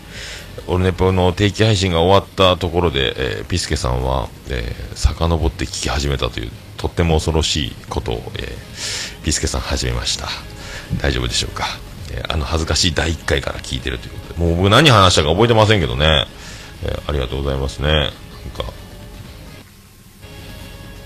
[0.67, 10.29] オルネポの定期配信が終わったところで、えーピスケさんは、えー遡って聞き始めたというとっても恐ろしいことを、えーピスケさん始めました
[11.01, 11.67] 大丈夫でしょうか、
[12.15, 14.41] えーあの恥ずかしい第1回から聞いてるということで。
[14.41, 16.27] もう僕何話したか覚えてませんけどね、
[16.85, 17.89] えーありがとうございますね。
[17.89, 18.73] なんか。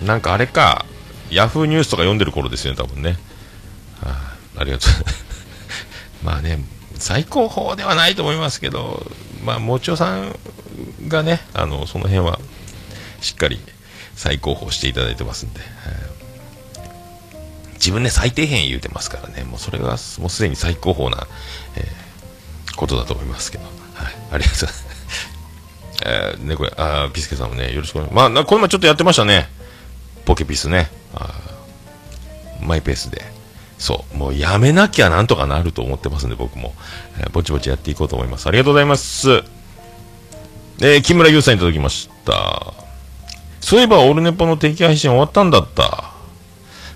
[0.03, 0.85] なんかあれか。
[1.31, 3.17] ヤフーニュースとか読んでる頃ですよね多分ね。
[4.03, 4.91] あありがとう。
[6.25, 6.65] まあね
[6.99, 9.07] 最高峰ではないと思いますけど
[9.45, 10.37] まあもちおさん
[11.07, 12.41] がねあのその辺は
[13.21, 13.61] しっかり
[14.17, 15.69] 最高峰していただいてますんで、はい。
[17.89, 19.97] 自分で最底辺言うてますからねもうそれがもう
[20.29, 21.27] すでに最高峰な、
[21.77, 22.09] えー
[22.77, 24.89] ことだと思いますけど、はい、ありがとうございます
[26.07, 28.23] えーね、これ、あピスケさんもね、よろしくお願いします。
[28.23, 29.49] まあな、この前ちょっとやってましたね。
[30.25, 30.89] ポケピスね。
[31.13, 31.35] あ
[32.63, 33.25] マイペースで。
[33.79, 34.17] そう。
[34.17, 36.73] もうやめなきゃなんとかなると思ってますんで、僕も。
[37.19, 38.47] えーぼちぼちやっていこうと思います。
[38.47, 39.43] ありがとうございます。
[40.81, 42.75] えー木村優さんいただきました。
[43.61, 46.08] そういえば、オルネポの定期配信終わったんだった。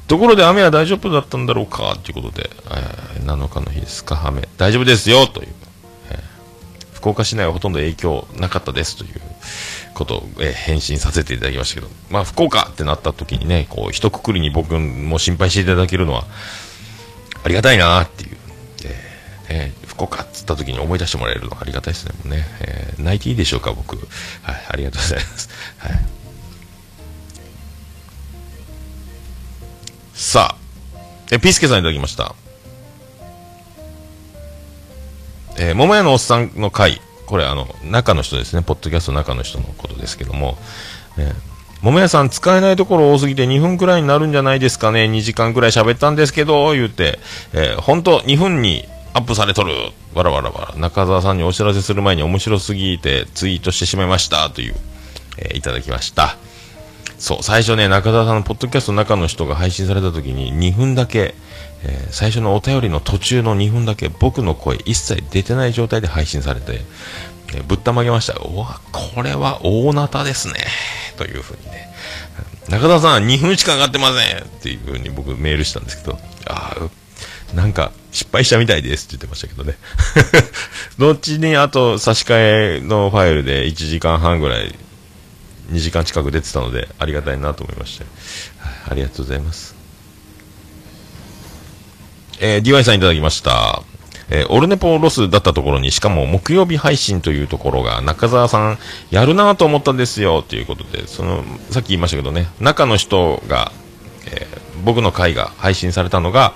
[0.08, 1.96] ところで雨は大丈夫だったんだろうか？
[2.02, 4.48] ということで、えー7日の日ですか、雨。
[4.58, 5.48] 大丈夫ですよという
[6.10, 6.18] え。
[6.92, 9.20] 福岡市内はほとんど影響なかったですという
[9.94, 16.24] ことを、えー返信させていただきましたけど、まあ、福岡ってなった時にね、こう、一括りに僕も心配していただけるのは、
[17.44, 18.36] ありがたいなっていう、
[18.84, 22.44] えーね福岡っつった時に思い出してもらえるのはありがたいですね、もうね。
[22.60, 23.96] えー泣いていいでしょうか、僕。
[24.42, 25.48] はい、ありがとうございます。
[25.78, 25.92] はい。
[30.22, 30.56] さあ、
[31.32, 32.36] え、ピースケさんいただきました。
[35.58, 40.56] えー桃屋のおっさんの会、これあの、中の人ですね、ポッドキャストの中の人のことですけども、
[41.18, 41.34] えー
[41.82, 47.18] 桃屋さん使えないところ多すぎて2分くらいになるんじゃないですかね、2時間くらい喋ったんですけど、言うて、
[47.52, 49.72] えー、ほんと2分にアップされとる、
[50.14, 54.76] わらわらわら、中澤さんにお知らせする前に面白すぎてツイートしてしまいました、という、
[55.38, 56.36] えーいただきました。
[57.22, 61.36] そう、最初ね、中澤さんのポッドキャストの中の人が配信された時に2分だけ、
[61.84, 66.80] えー最初のお便りの途中の2分だけ僕の声一切出てない状態で配信されて、
[67.54, 68.32] えーぶったまげました。
[68.32, 70.54] うわ、これは大なたですね。
[71.16, 71.94] というふうにね。
[72.68, 79.78] 中澤さん2分しか上がってませんっていうふうに僕メールしたんですけど、ああ、なんか失敗したみたいですって言ってましたけどね。
[80.98, 84.74] 後にあと差し替えのファイルで1時間半ぐらい
[85.70, 88.04] 2時間近く出てたのでありがたいなと思いまして、
[88.58, 89.74] はいありがとうございます。
[92.40, 93.82] えー、DY さんいただきました。
[94.30, 98.78] えーオルネポロスだったところに、しかも木曜日配信というところが、中澤さん、
[99.10, 103.72] やるなと思ったんですよ、ということで、その、さっき言いましたけどね、中の人が、
[104.26, 106.54] えー僕の回が配信されたのが、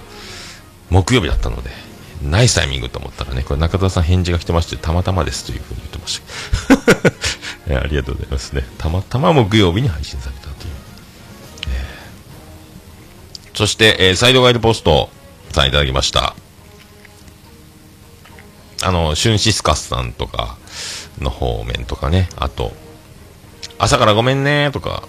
[0.90, 1.70] 木曜日だったので、
[2.22, 7.12] ナイスタイミングと思ったらね、これ中澤さん返事が来てまして、たまたまですというふうに言ってました。
[7.68, 8.64] えーありがとうございますね。
[8.78, 10.56] たまたま木曜日に配信されたという。
[11.68, 15.08] えーそして、えーサイドガイドポスト
[15.50, 16.34] さんいただきました。
[18.82, 20.58] あの、シュンシスカスさんとか
[21.18, 22.72] の方面とかね、あと、
[23.78, 25.02] 朝からごめんねとか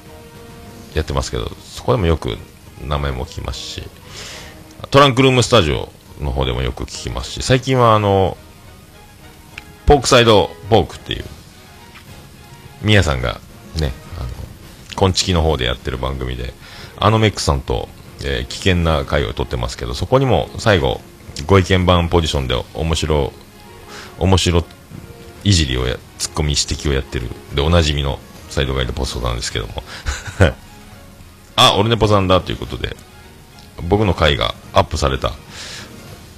[0.94, 2.38] やってますけど、そこでもよく
[2.82, 3.84] 名前も聞きますし、
[4.90, 5.92] トランクルームスタジオ
[6.22, 8.38] の方でもよく聞きますし、最近はあの、
[9.86, 11.26] ポークサイドポークっていう、
[12.82, 13.40] ミヤさんが
[13.80, 14.30] ね、あの、
[14.96, 16.54] コンチキの方でやってる番組で、
[16.98, 17.90] あのメックさんと、
[18.24, 21.02] えー危険な回を撮ってますけど、そこにも最後、
[21.46, 23.32] ご意見番ポジションで面白、
[24.20, 24.66] 面白
[25.44, 28.20] いじりをや、ツッコミ指摘をやってる、で、おなじみの
[28.50, 29.84] サイドガイドポストなんですけども、
[31.56, 32.96] あ、オルネポさんだということで、
[33.84, 35.34] 僕の回がアップされた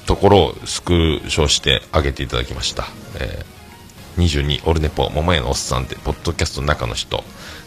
[0.05, 2.87] ところをスクショしてあげていただきました。
[3.15, 3.58] えー
[4.17, 7.23] 22オルネポ桃屋のおっさんってポッドキャストの中の人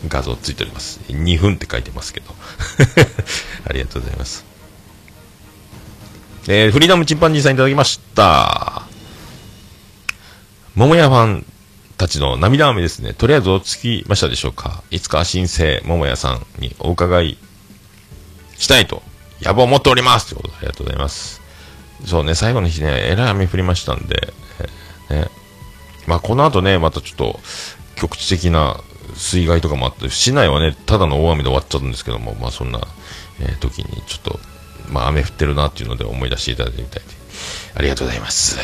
[0.08, 1.00] 画像ついております。
[1.08, 2.34] 2分って書いてますけど。
[3.68, 4.44] ありがとうございます。
[6.48, 8.82] えーフリーダムチンパンジーさんいただきました。
[10.74, 11.46] 桃屋ファン
[11.96, 13.14] たちの涙雨ですね。
[13.14, 14.82] とりあえず落ち着きましたでしょうか。
[14.90, 17.38] いつか新生桃屋さんにお伺い
[18.58, 19.02] したいと
[19.40, 20.26] 野望を持っております。
[20.26, 21.40] ということでありがとうございます。
[22.04, 24.32] そうね最後の日ねえらい雨降りましたんで、
[25.10, 25.41] えーね。
[26.06, 27.40] まあ、この後ね、またちょっと
[27.96, 28.80] 局地的な
[29.14, 32.80] 水害とかもあって、市内はね、ただの大雨で終わっちゃうんですけども、まあ、そんな、
[33.40, 34.40] えー時にちょっと、
[34.90, 37.08] まあ、雨降ってるなっていうので思い出していただいてみたいで、
[37.74, 38.58] ありがとうございます。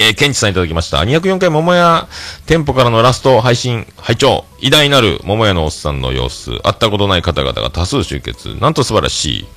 [0.00, 0.98] えー、ケンチさんいただきました。
[0.98, 2.06] 204回桃屋
[2.46, 8.54] 店舗からのラスト配信、拝聴偉大なる桃屋のおっさんの様子、会ったことない方々が多数集結。
[8.60, 9.48] なんと素晴らしい。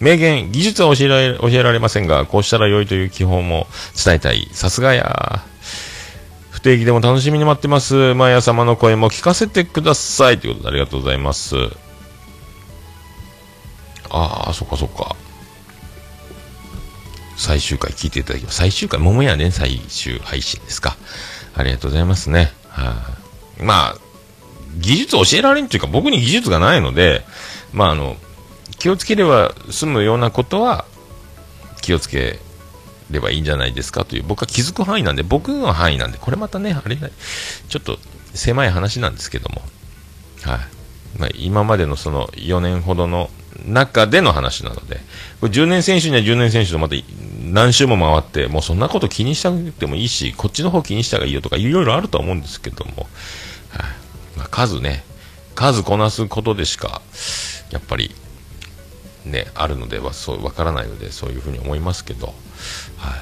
[0.00, 3.66] 名言、技術は教えられ教えられませんが、こうしたら良いという基本も
[4.02, 4.48] 伝えたい。
[4.52, 5.42] さすがや。
[6.50, 8.14] 不定期でも楽しみに待ってます。
[8.14, 10.38] マヤ様の声も聞かせてください。
[10.38, 11.54] ということでありがとうございます。
[14.10, 15.14] ああ、そっかそっか。
[17.36, 18.56] 最終回聞いていただきます。
[18.56, 20.96] 最終回、桃屋ね、最終配信ですか。
[21.54, 22.52] ありがとうございますね。
[22.68, 22.96] は
[23.60, 23.96] い、まあ、
[24.78, 27.24] 技術を教えられんというか、僕に技術がないので、
[27.72, 28.16] まあ、あの、
[28.78, 30.84] 気をつければ済むようなことは、
[31.80, 32.38] 気をつけ
[33.10, 37.98] ればいいんじゃないですかという、僕は気づく範囲なんで、僕の範囲なんで、これまたね、あれ、ちょっと
[38.34, 39.62] 狭い話なんですけども、
[40.42, 40.58] はい。
[41.18, 43.30] まあ、今までのその4年ほどの
[43.66, 45.00] 中での話なので、
[45.40, 46.94] これ10年選手には10年選手とまた
[47.42, 53.08] 何周も回って、もうそんなこと気にしたくてもいいし、こっちの方気にした方がいいよとか、いろいろあると思うんですけども、
[53.70, 54.38] はい。
[54.38, 55.04] まあ、数ね、
[55.54, 57.02] 数こなすことでしか、
[57.70, 58.14] やっぱり、
[59.30, 62.28] ね、あるのでは、そう、わからないので、そういうふうに思いますけど、
[62.96, 63.20] はい。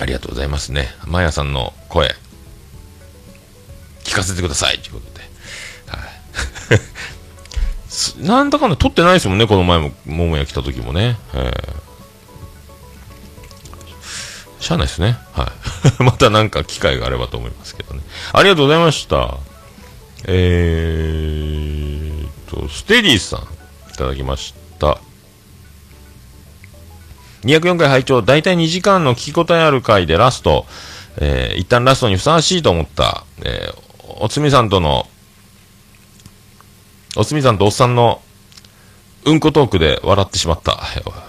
[0.00, 0.88] ありがとうございますね。
[1.06, 2.14] マヤさんの声、
[4.04, 5.24] 聞かせてくださいということで、
[5.86, 5.98] は
[8.20, 8.24] い。
[8.26, 11.18] なんだかんだ撮ってないですもんね、この前も、桃屋来た時もね。
[11.34, 11.88] えー
[14.60, 15.16] しゃあないですね。
[15.32, 15.50] は
[16.00, 16.02] い。
[16.04, 18.02] またなんか機会があればと思いますけどね。
[18.34, 19.38] ありがとうございました。
[20.24, 23.40] えーと、ステディさん、
[23.90, 24.67] いただきました。
[27.42, 30.66] 204回拝聴大体2時間の聞き応えある回でラスト、
[31.20, 33.88] えー一旦ラストにふさわしいと思った、えー
[34.20, 35.06] おつみさんとの、
[37.16, 38.22] おつみさんとおっさんの、
[39.24, 40.76] うんこトークで笑ってしまった。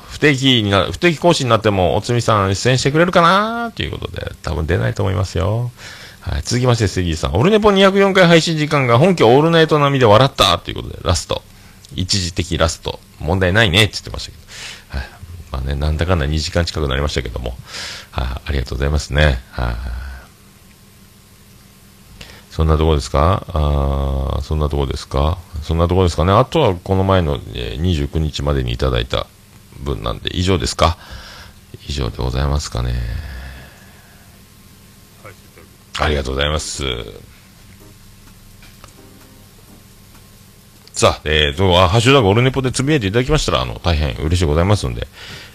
[0.09, 3.71] 不定期にな、不定期更新になっても、おつみさん出演してくれるかな？
[3.75, 5.71] ということで、多分出ないと思いますよ。
[6.21, 7.35] はい、続きまして、ステギーさん。
[7.35, 11.43] オルネポ204回配信時間が本家オールナイト並みで笑ったということで、ラスト。
[11.95, 12.99] 一時的ラスト。
[13.19, 14.99] 問題ないねって言ってましたけど。
[14.99, 15.09] はい。
[15.51, 17.57] まあね、なんだかんだ2時間近くなりましたけども。
[18.11, 19.39] はい、ありがとうございますね。
[19.51, 19.75] はい。
[22.51, 23.45] そんなところですか？
[23.49, 25.37] あーそんなところですか？
[25.61, 26.33] そんなところですかね？
[26.33, 29.27] あとはこの前の、えー29日までにいただいた
[29.79, 30.97] 分なんで以上ですか？
[31.87, 32.93] 以上でございますかね
[35.99, 36.83] ありがとうございます。
[40.93, 45.07] さあ、えーと、あハッシュタグオルネポでつぶやいていただきましたら、あの、大変嬉しいございますので、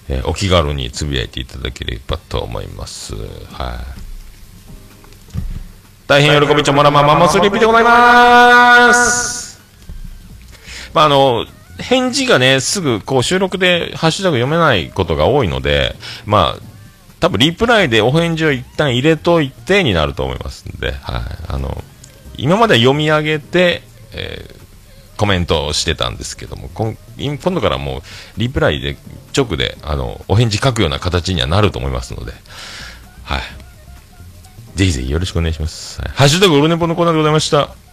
[0.08, 3.14] えーお気軽につぶやいていただければと思います。
[3.14, 4.04] はい。
[6.06, 9.60] 大変喜びちょもらまママスリピでございます。
[10.92, 11.46] まあ、あの、
[11.78, 16.62] 返事がね、すぐ、こう、収録でハッシュタグ読めないことが多いので、まあ、
[17.20, 21.22] 多分リプライでお返事を一旦入れといてになると思いますんで、はい。
[21.48, 21.82] あの、
[22.36, 23.82] 今までは読み上げて、
[24.12, 24.63] えー
[25.16, 26.96] コメントをしてたんですけども、今
[27.38, 28.02] 今度からもう、
[28.36, 28.96] リプライで、
[29.36, 32.32] 直で、あの、お返事書くような形にはなると思いますので、
[33.24, 33.42] はい。
[34.74, 36.00] ぜひぜひよろしくお願いします。
[36.00, 37.83] はい、ハッシュタグオルネポのコーナーでございました。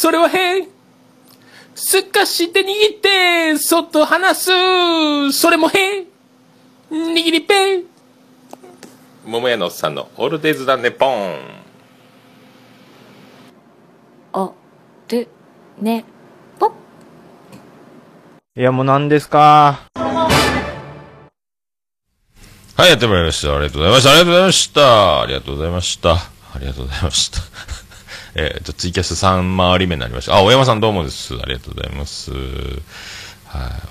[0.00, 0.68] それはへ
[1.74, 2.66] すかして握
[2.98, 4.48] ってそっと離す
[5.32, 6.06] それもへ
[6.88, 7.82] 握りペ
[9.24, 11.40] 桃屋のおっさんのオールデイズだねポン
[14.34, 14.54] お
[15.08, 15.28] る
[15.80, 16.04] ね
[16.60, 16.72] ぽ
[18.54, 19.80] いや、もう何ですか？
[19.96, 20.28] は
[22.86, 23.56] い、やってまいりました。
[23.56, 25.22] ありがとうございました。
[25.22, 26.14] ありがとうございました。
[26.14, 26.52] ありがとうございました。
[26.54, 27.38] ありがとうございました。
[28.40, 30.36] えっと、ツイキャス3回り目になりました。
[30.36, 31.34] あ、大山さんどうもです。
[31.34, 32.30] ありがとうございます。
[32.30, 32.40] はい、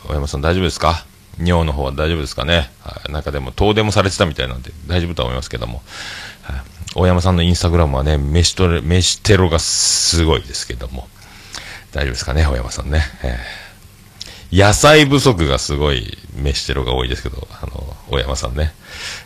[0.08, 1.06] 大山さん大丈夫ですか？
[1.38, 2.70] 尿の方は大丈夫ですかね？
[2.80, 5.84] はい、なんかでも、遠出もされてたみたいなんで、大丈夫とは思いますけども。
[6.44, 6.62] はい、
[6.96, 11.10] 大山さんのインスタグラムはね、飯と、飯テロがすごいですけども。
[11.92, 13.04] 大丈夫ですかね、大山さんね。
[13.24, 13.68] えー
[14.50, 18.74] 野菜不足がすごい飯テロが多いですけど、あの、大山さんね。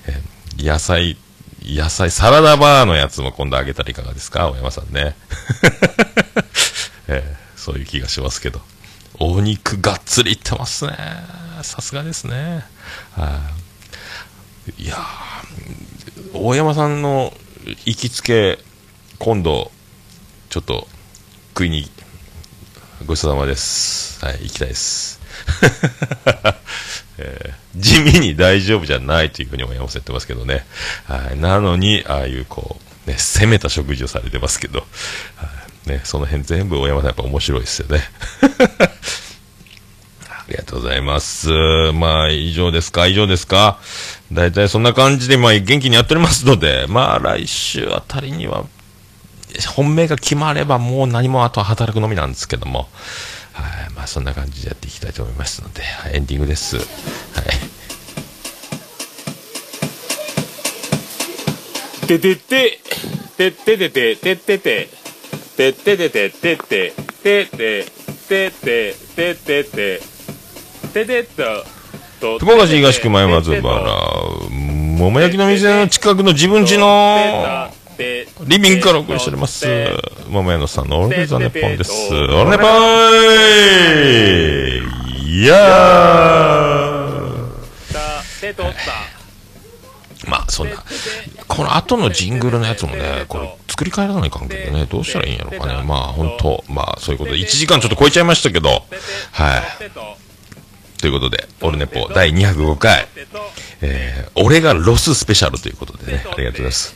[0.08, 1.16] えー野菜、
[1.64, 4.50] 野菜、サラダバーのやつも今度あげたらいかがですか？
[4.50, 5.16] 大山さんね。
[7.08, 8.60] えーそういう気がしますけど。
[9.20, 10.98] お肉がっつりいってますね。
[11.62, 12.66] さすがですね。
[13.16, 13.40] は
[14.80, 14.84] い。
[14.84, 14.98] いや
[16.34, 17.32] 大山さんの
[17.86, 18.58] 行きつけ、
[19.20, 19.72] 今度、
[20.50, 20.88] ちょっと、
[21.50, 21.92] 食いに、
[23.06, 24.26] ごちそうさまです。
[24.26, 25.21] はい、行きたいです。
[27.18, 30.66] えー地味に大丈夫じゃないというふうに大山さん言ってますけどね。
[31.06, 34.86] はい、なのに、ああいうこう、ね、攻めた食事をされてますけど、は
[35.86, 38.04] いね、その辺全部大山さんやっぱ面白いですよね。
[40.30, 41.48] ありがとうございます。
[41.94, 43.08] まあ、以上ですか？
[43.08, 43.80] 以上ですか？
[44.34, 48.66] 大体そんな感じで、まあ、元気にやっておりますので、まあ、来週あたりには、
[49.76, 52.90] 本命が決まればもう何もあとは働くのみなんですけども、
[53.54, 56.78] はい、まあ、そんな感じでやっていきたいと思いますので、はいエンディングです。
[56.78, 56.86] はい。
[62.08, 62.80] ててて、
[63.38, 64.90] てててて、ててて、
[65.58, 66.94] てててて、てて、
[67.24, 67.86] てて、
[68.28, 70.02] てて、ててて、
[70.94, 71.24] てて
[72.22, 73.62] と、福岡市東区前松原、
[74.98, 77.72] 桃焼きの店の近くの自分家の
[78.46, 79.66] リビングからお送りしております。
[80.30, 81.92] 桃屋のさんのオールデザネポンです。
[82.14, 82.70] オールネポン
[85.28, 86.82] いや
[88.42, 88.80] 手取った。
[88.80, 89.22] ー
[90.28, 90.84] まあ、そんな、
[91.48, 95.84] この後のジングルのやつもね、これ作り変えらない関係でね、どうしたらいいんやろうかね。
[95.84, 99.62] まあ、本当まあ、そういうことで、1時間ちょっと超えちゃいましたけど、はい。
[101.02, 103.08] ということで、オルネポ第205回、
[103.82, 106.96] えー、俺がロススペシャルということでね、ありがとうございます。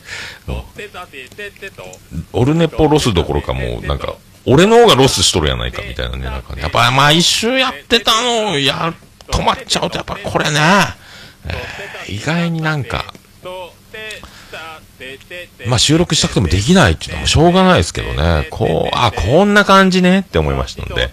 [2.34, 8.94] オルネポロスどころかもう、なんか、俺の方がロスしとるやないかみたいなね、なんかね、やっぱ毎週やってたのをや、
[9.28, 10.60] 止まっちゃうと、やっぱこれね、
[11.48, 13.14] えー意外になんか、
[15.68, 21.10] まあ収録したくてもできないっていうのはもうしょうがないですけどね、こう、あ、こんな感じねって思いましたので、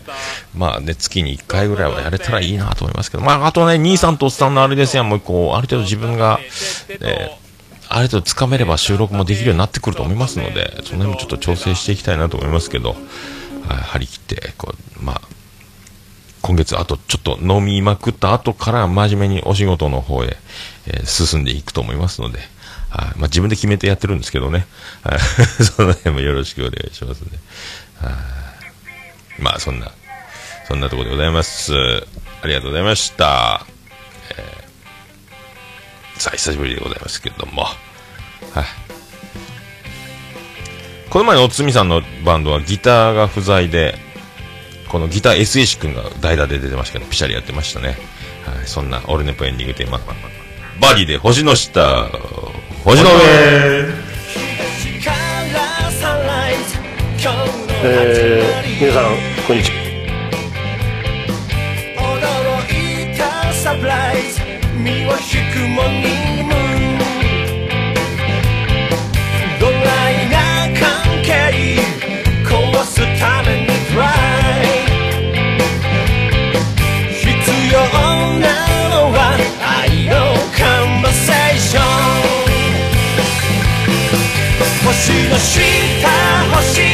[0.54, 6.38] まあね、月に1回ぐらいはやれたらいいなと思いますけど、まああとね、兄さんとおっさんのあれですやん、もうこう、ある程度自分が、
[6.88, 7.42] えー
[7.94, 12.98] ある程度つかめれば収録もできるようになってくると思いますので、その辺もちょっと調整していきたいなと思いますけど、はい
[13.68, 15.20] 張り切って、こう、まあ、
[16.40, 20.38] 今月あとちょっと飲みまくった後から真面目にお仕事の方へ、
[20.86, 22.38] えー進んでいくと思いますので、
[22.88, 24.66] はいまあ、自分で決めてやってるんですけどね、
[25.02, 25.18] はい。
[25.64, 27.38] その辺もよろしくお願いしますね。
[28.00, 29.42] はい。
[29.42, 29.92] まあそんな、
[30.72, 31.74] そんなところでございます。
[32.40, 33.66] ありがとうございました。
[34.30, 37.76] えーさあ、久しぶりでございますけれども、はい。
[41.10, 43.96] この前のおつみさんのバンドはギターが不在で、
[44.88, 47.88] このギター SH 君が代打で出てましたけど、ピシャリやってましたね。
[48.46, 49.98] はい、そんなオルネポエンディングテーマ、
[50.80, 52.08] バディで星の下、
[52.82, 53.18] 星の上。
[57.84, 59.04] えー、皆さん
[59.46, 59.81] こんにちは
[64.82, 65.18] イズ身を引
[65.52, 66.98] くモーニングムーン
[69.60, 69.76] ドラ
[70.10, 70.36] イな
[70.78, 70.82] 関
[71.22, 71.30] 係
[72.44, 72.50] 壊
[72.84, 74.66] すためにトライ
[77.14, 77.22] 必
[77.72, 77.78] 要
[78.40, 78.44] な
[78.88, 79.18] のは
[79.60, 80.12] 愛の
[80.56, 81.82] カンバセーション
[84.84, 84.90] 星
[85.30, 85.60] の下
[86.56, 86.91] 星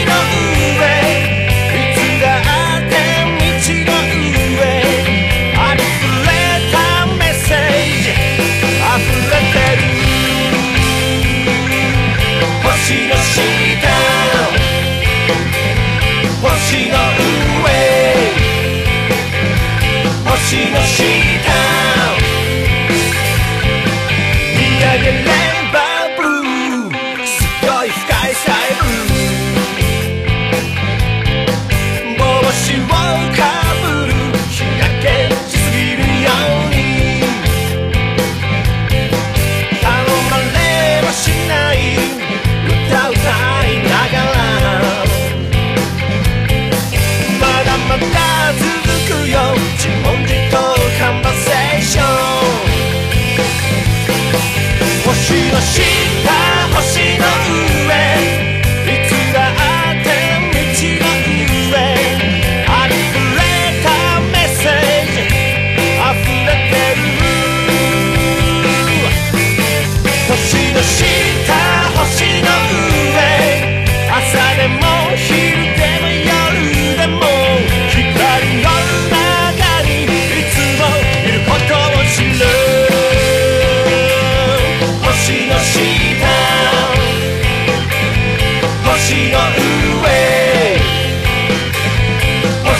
[20.88, 21.67] 星の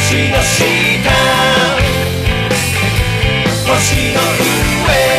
[0.09, 1.10] 星の下。
[3.66, 5.17] 星の上。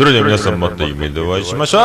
[0.00, 1.80] それでは皆さんまた夢でお会いしましょう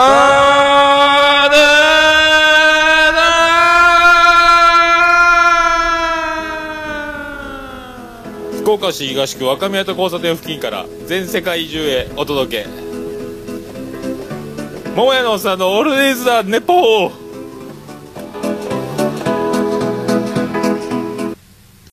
[8.61, 12.69] 福岡市東区若宮と交差点付近から全世界中へお届け。
[14.95, 17.24] 桃屋のおっさんのオールディーズ・ザ・ネポー。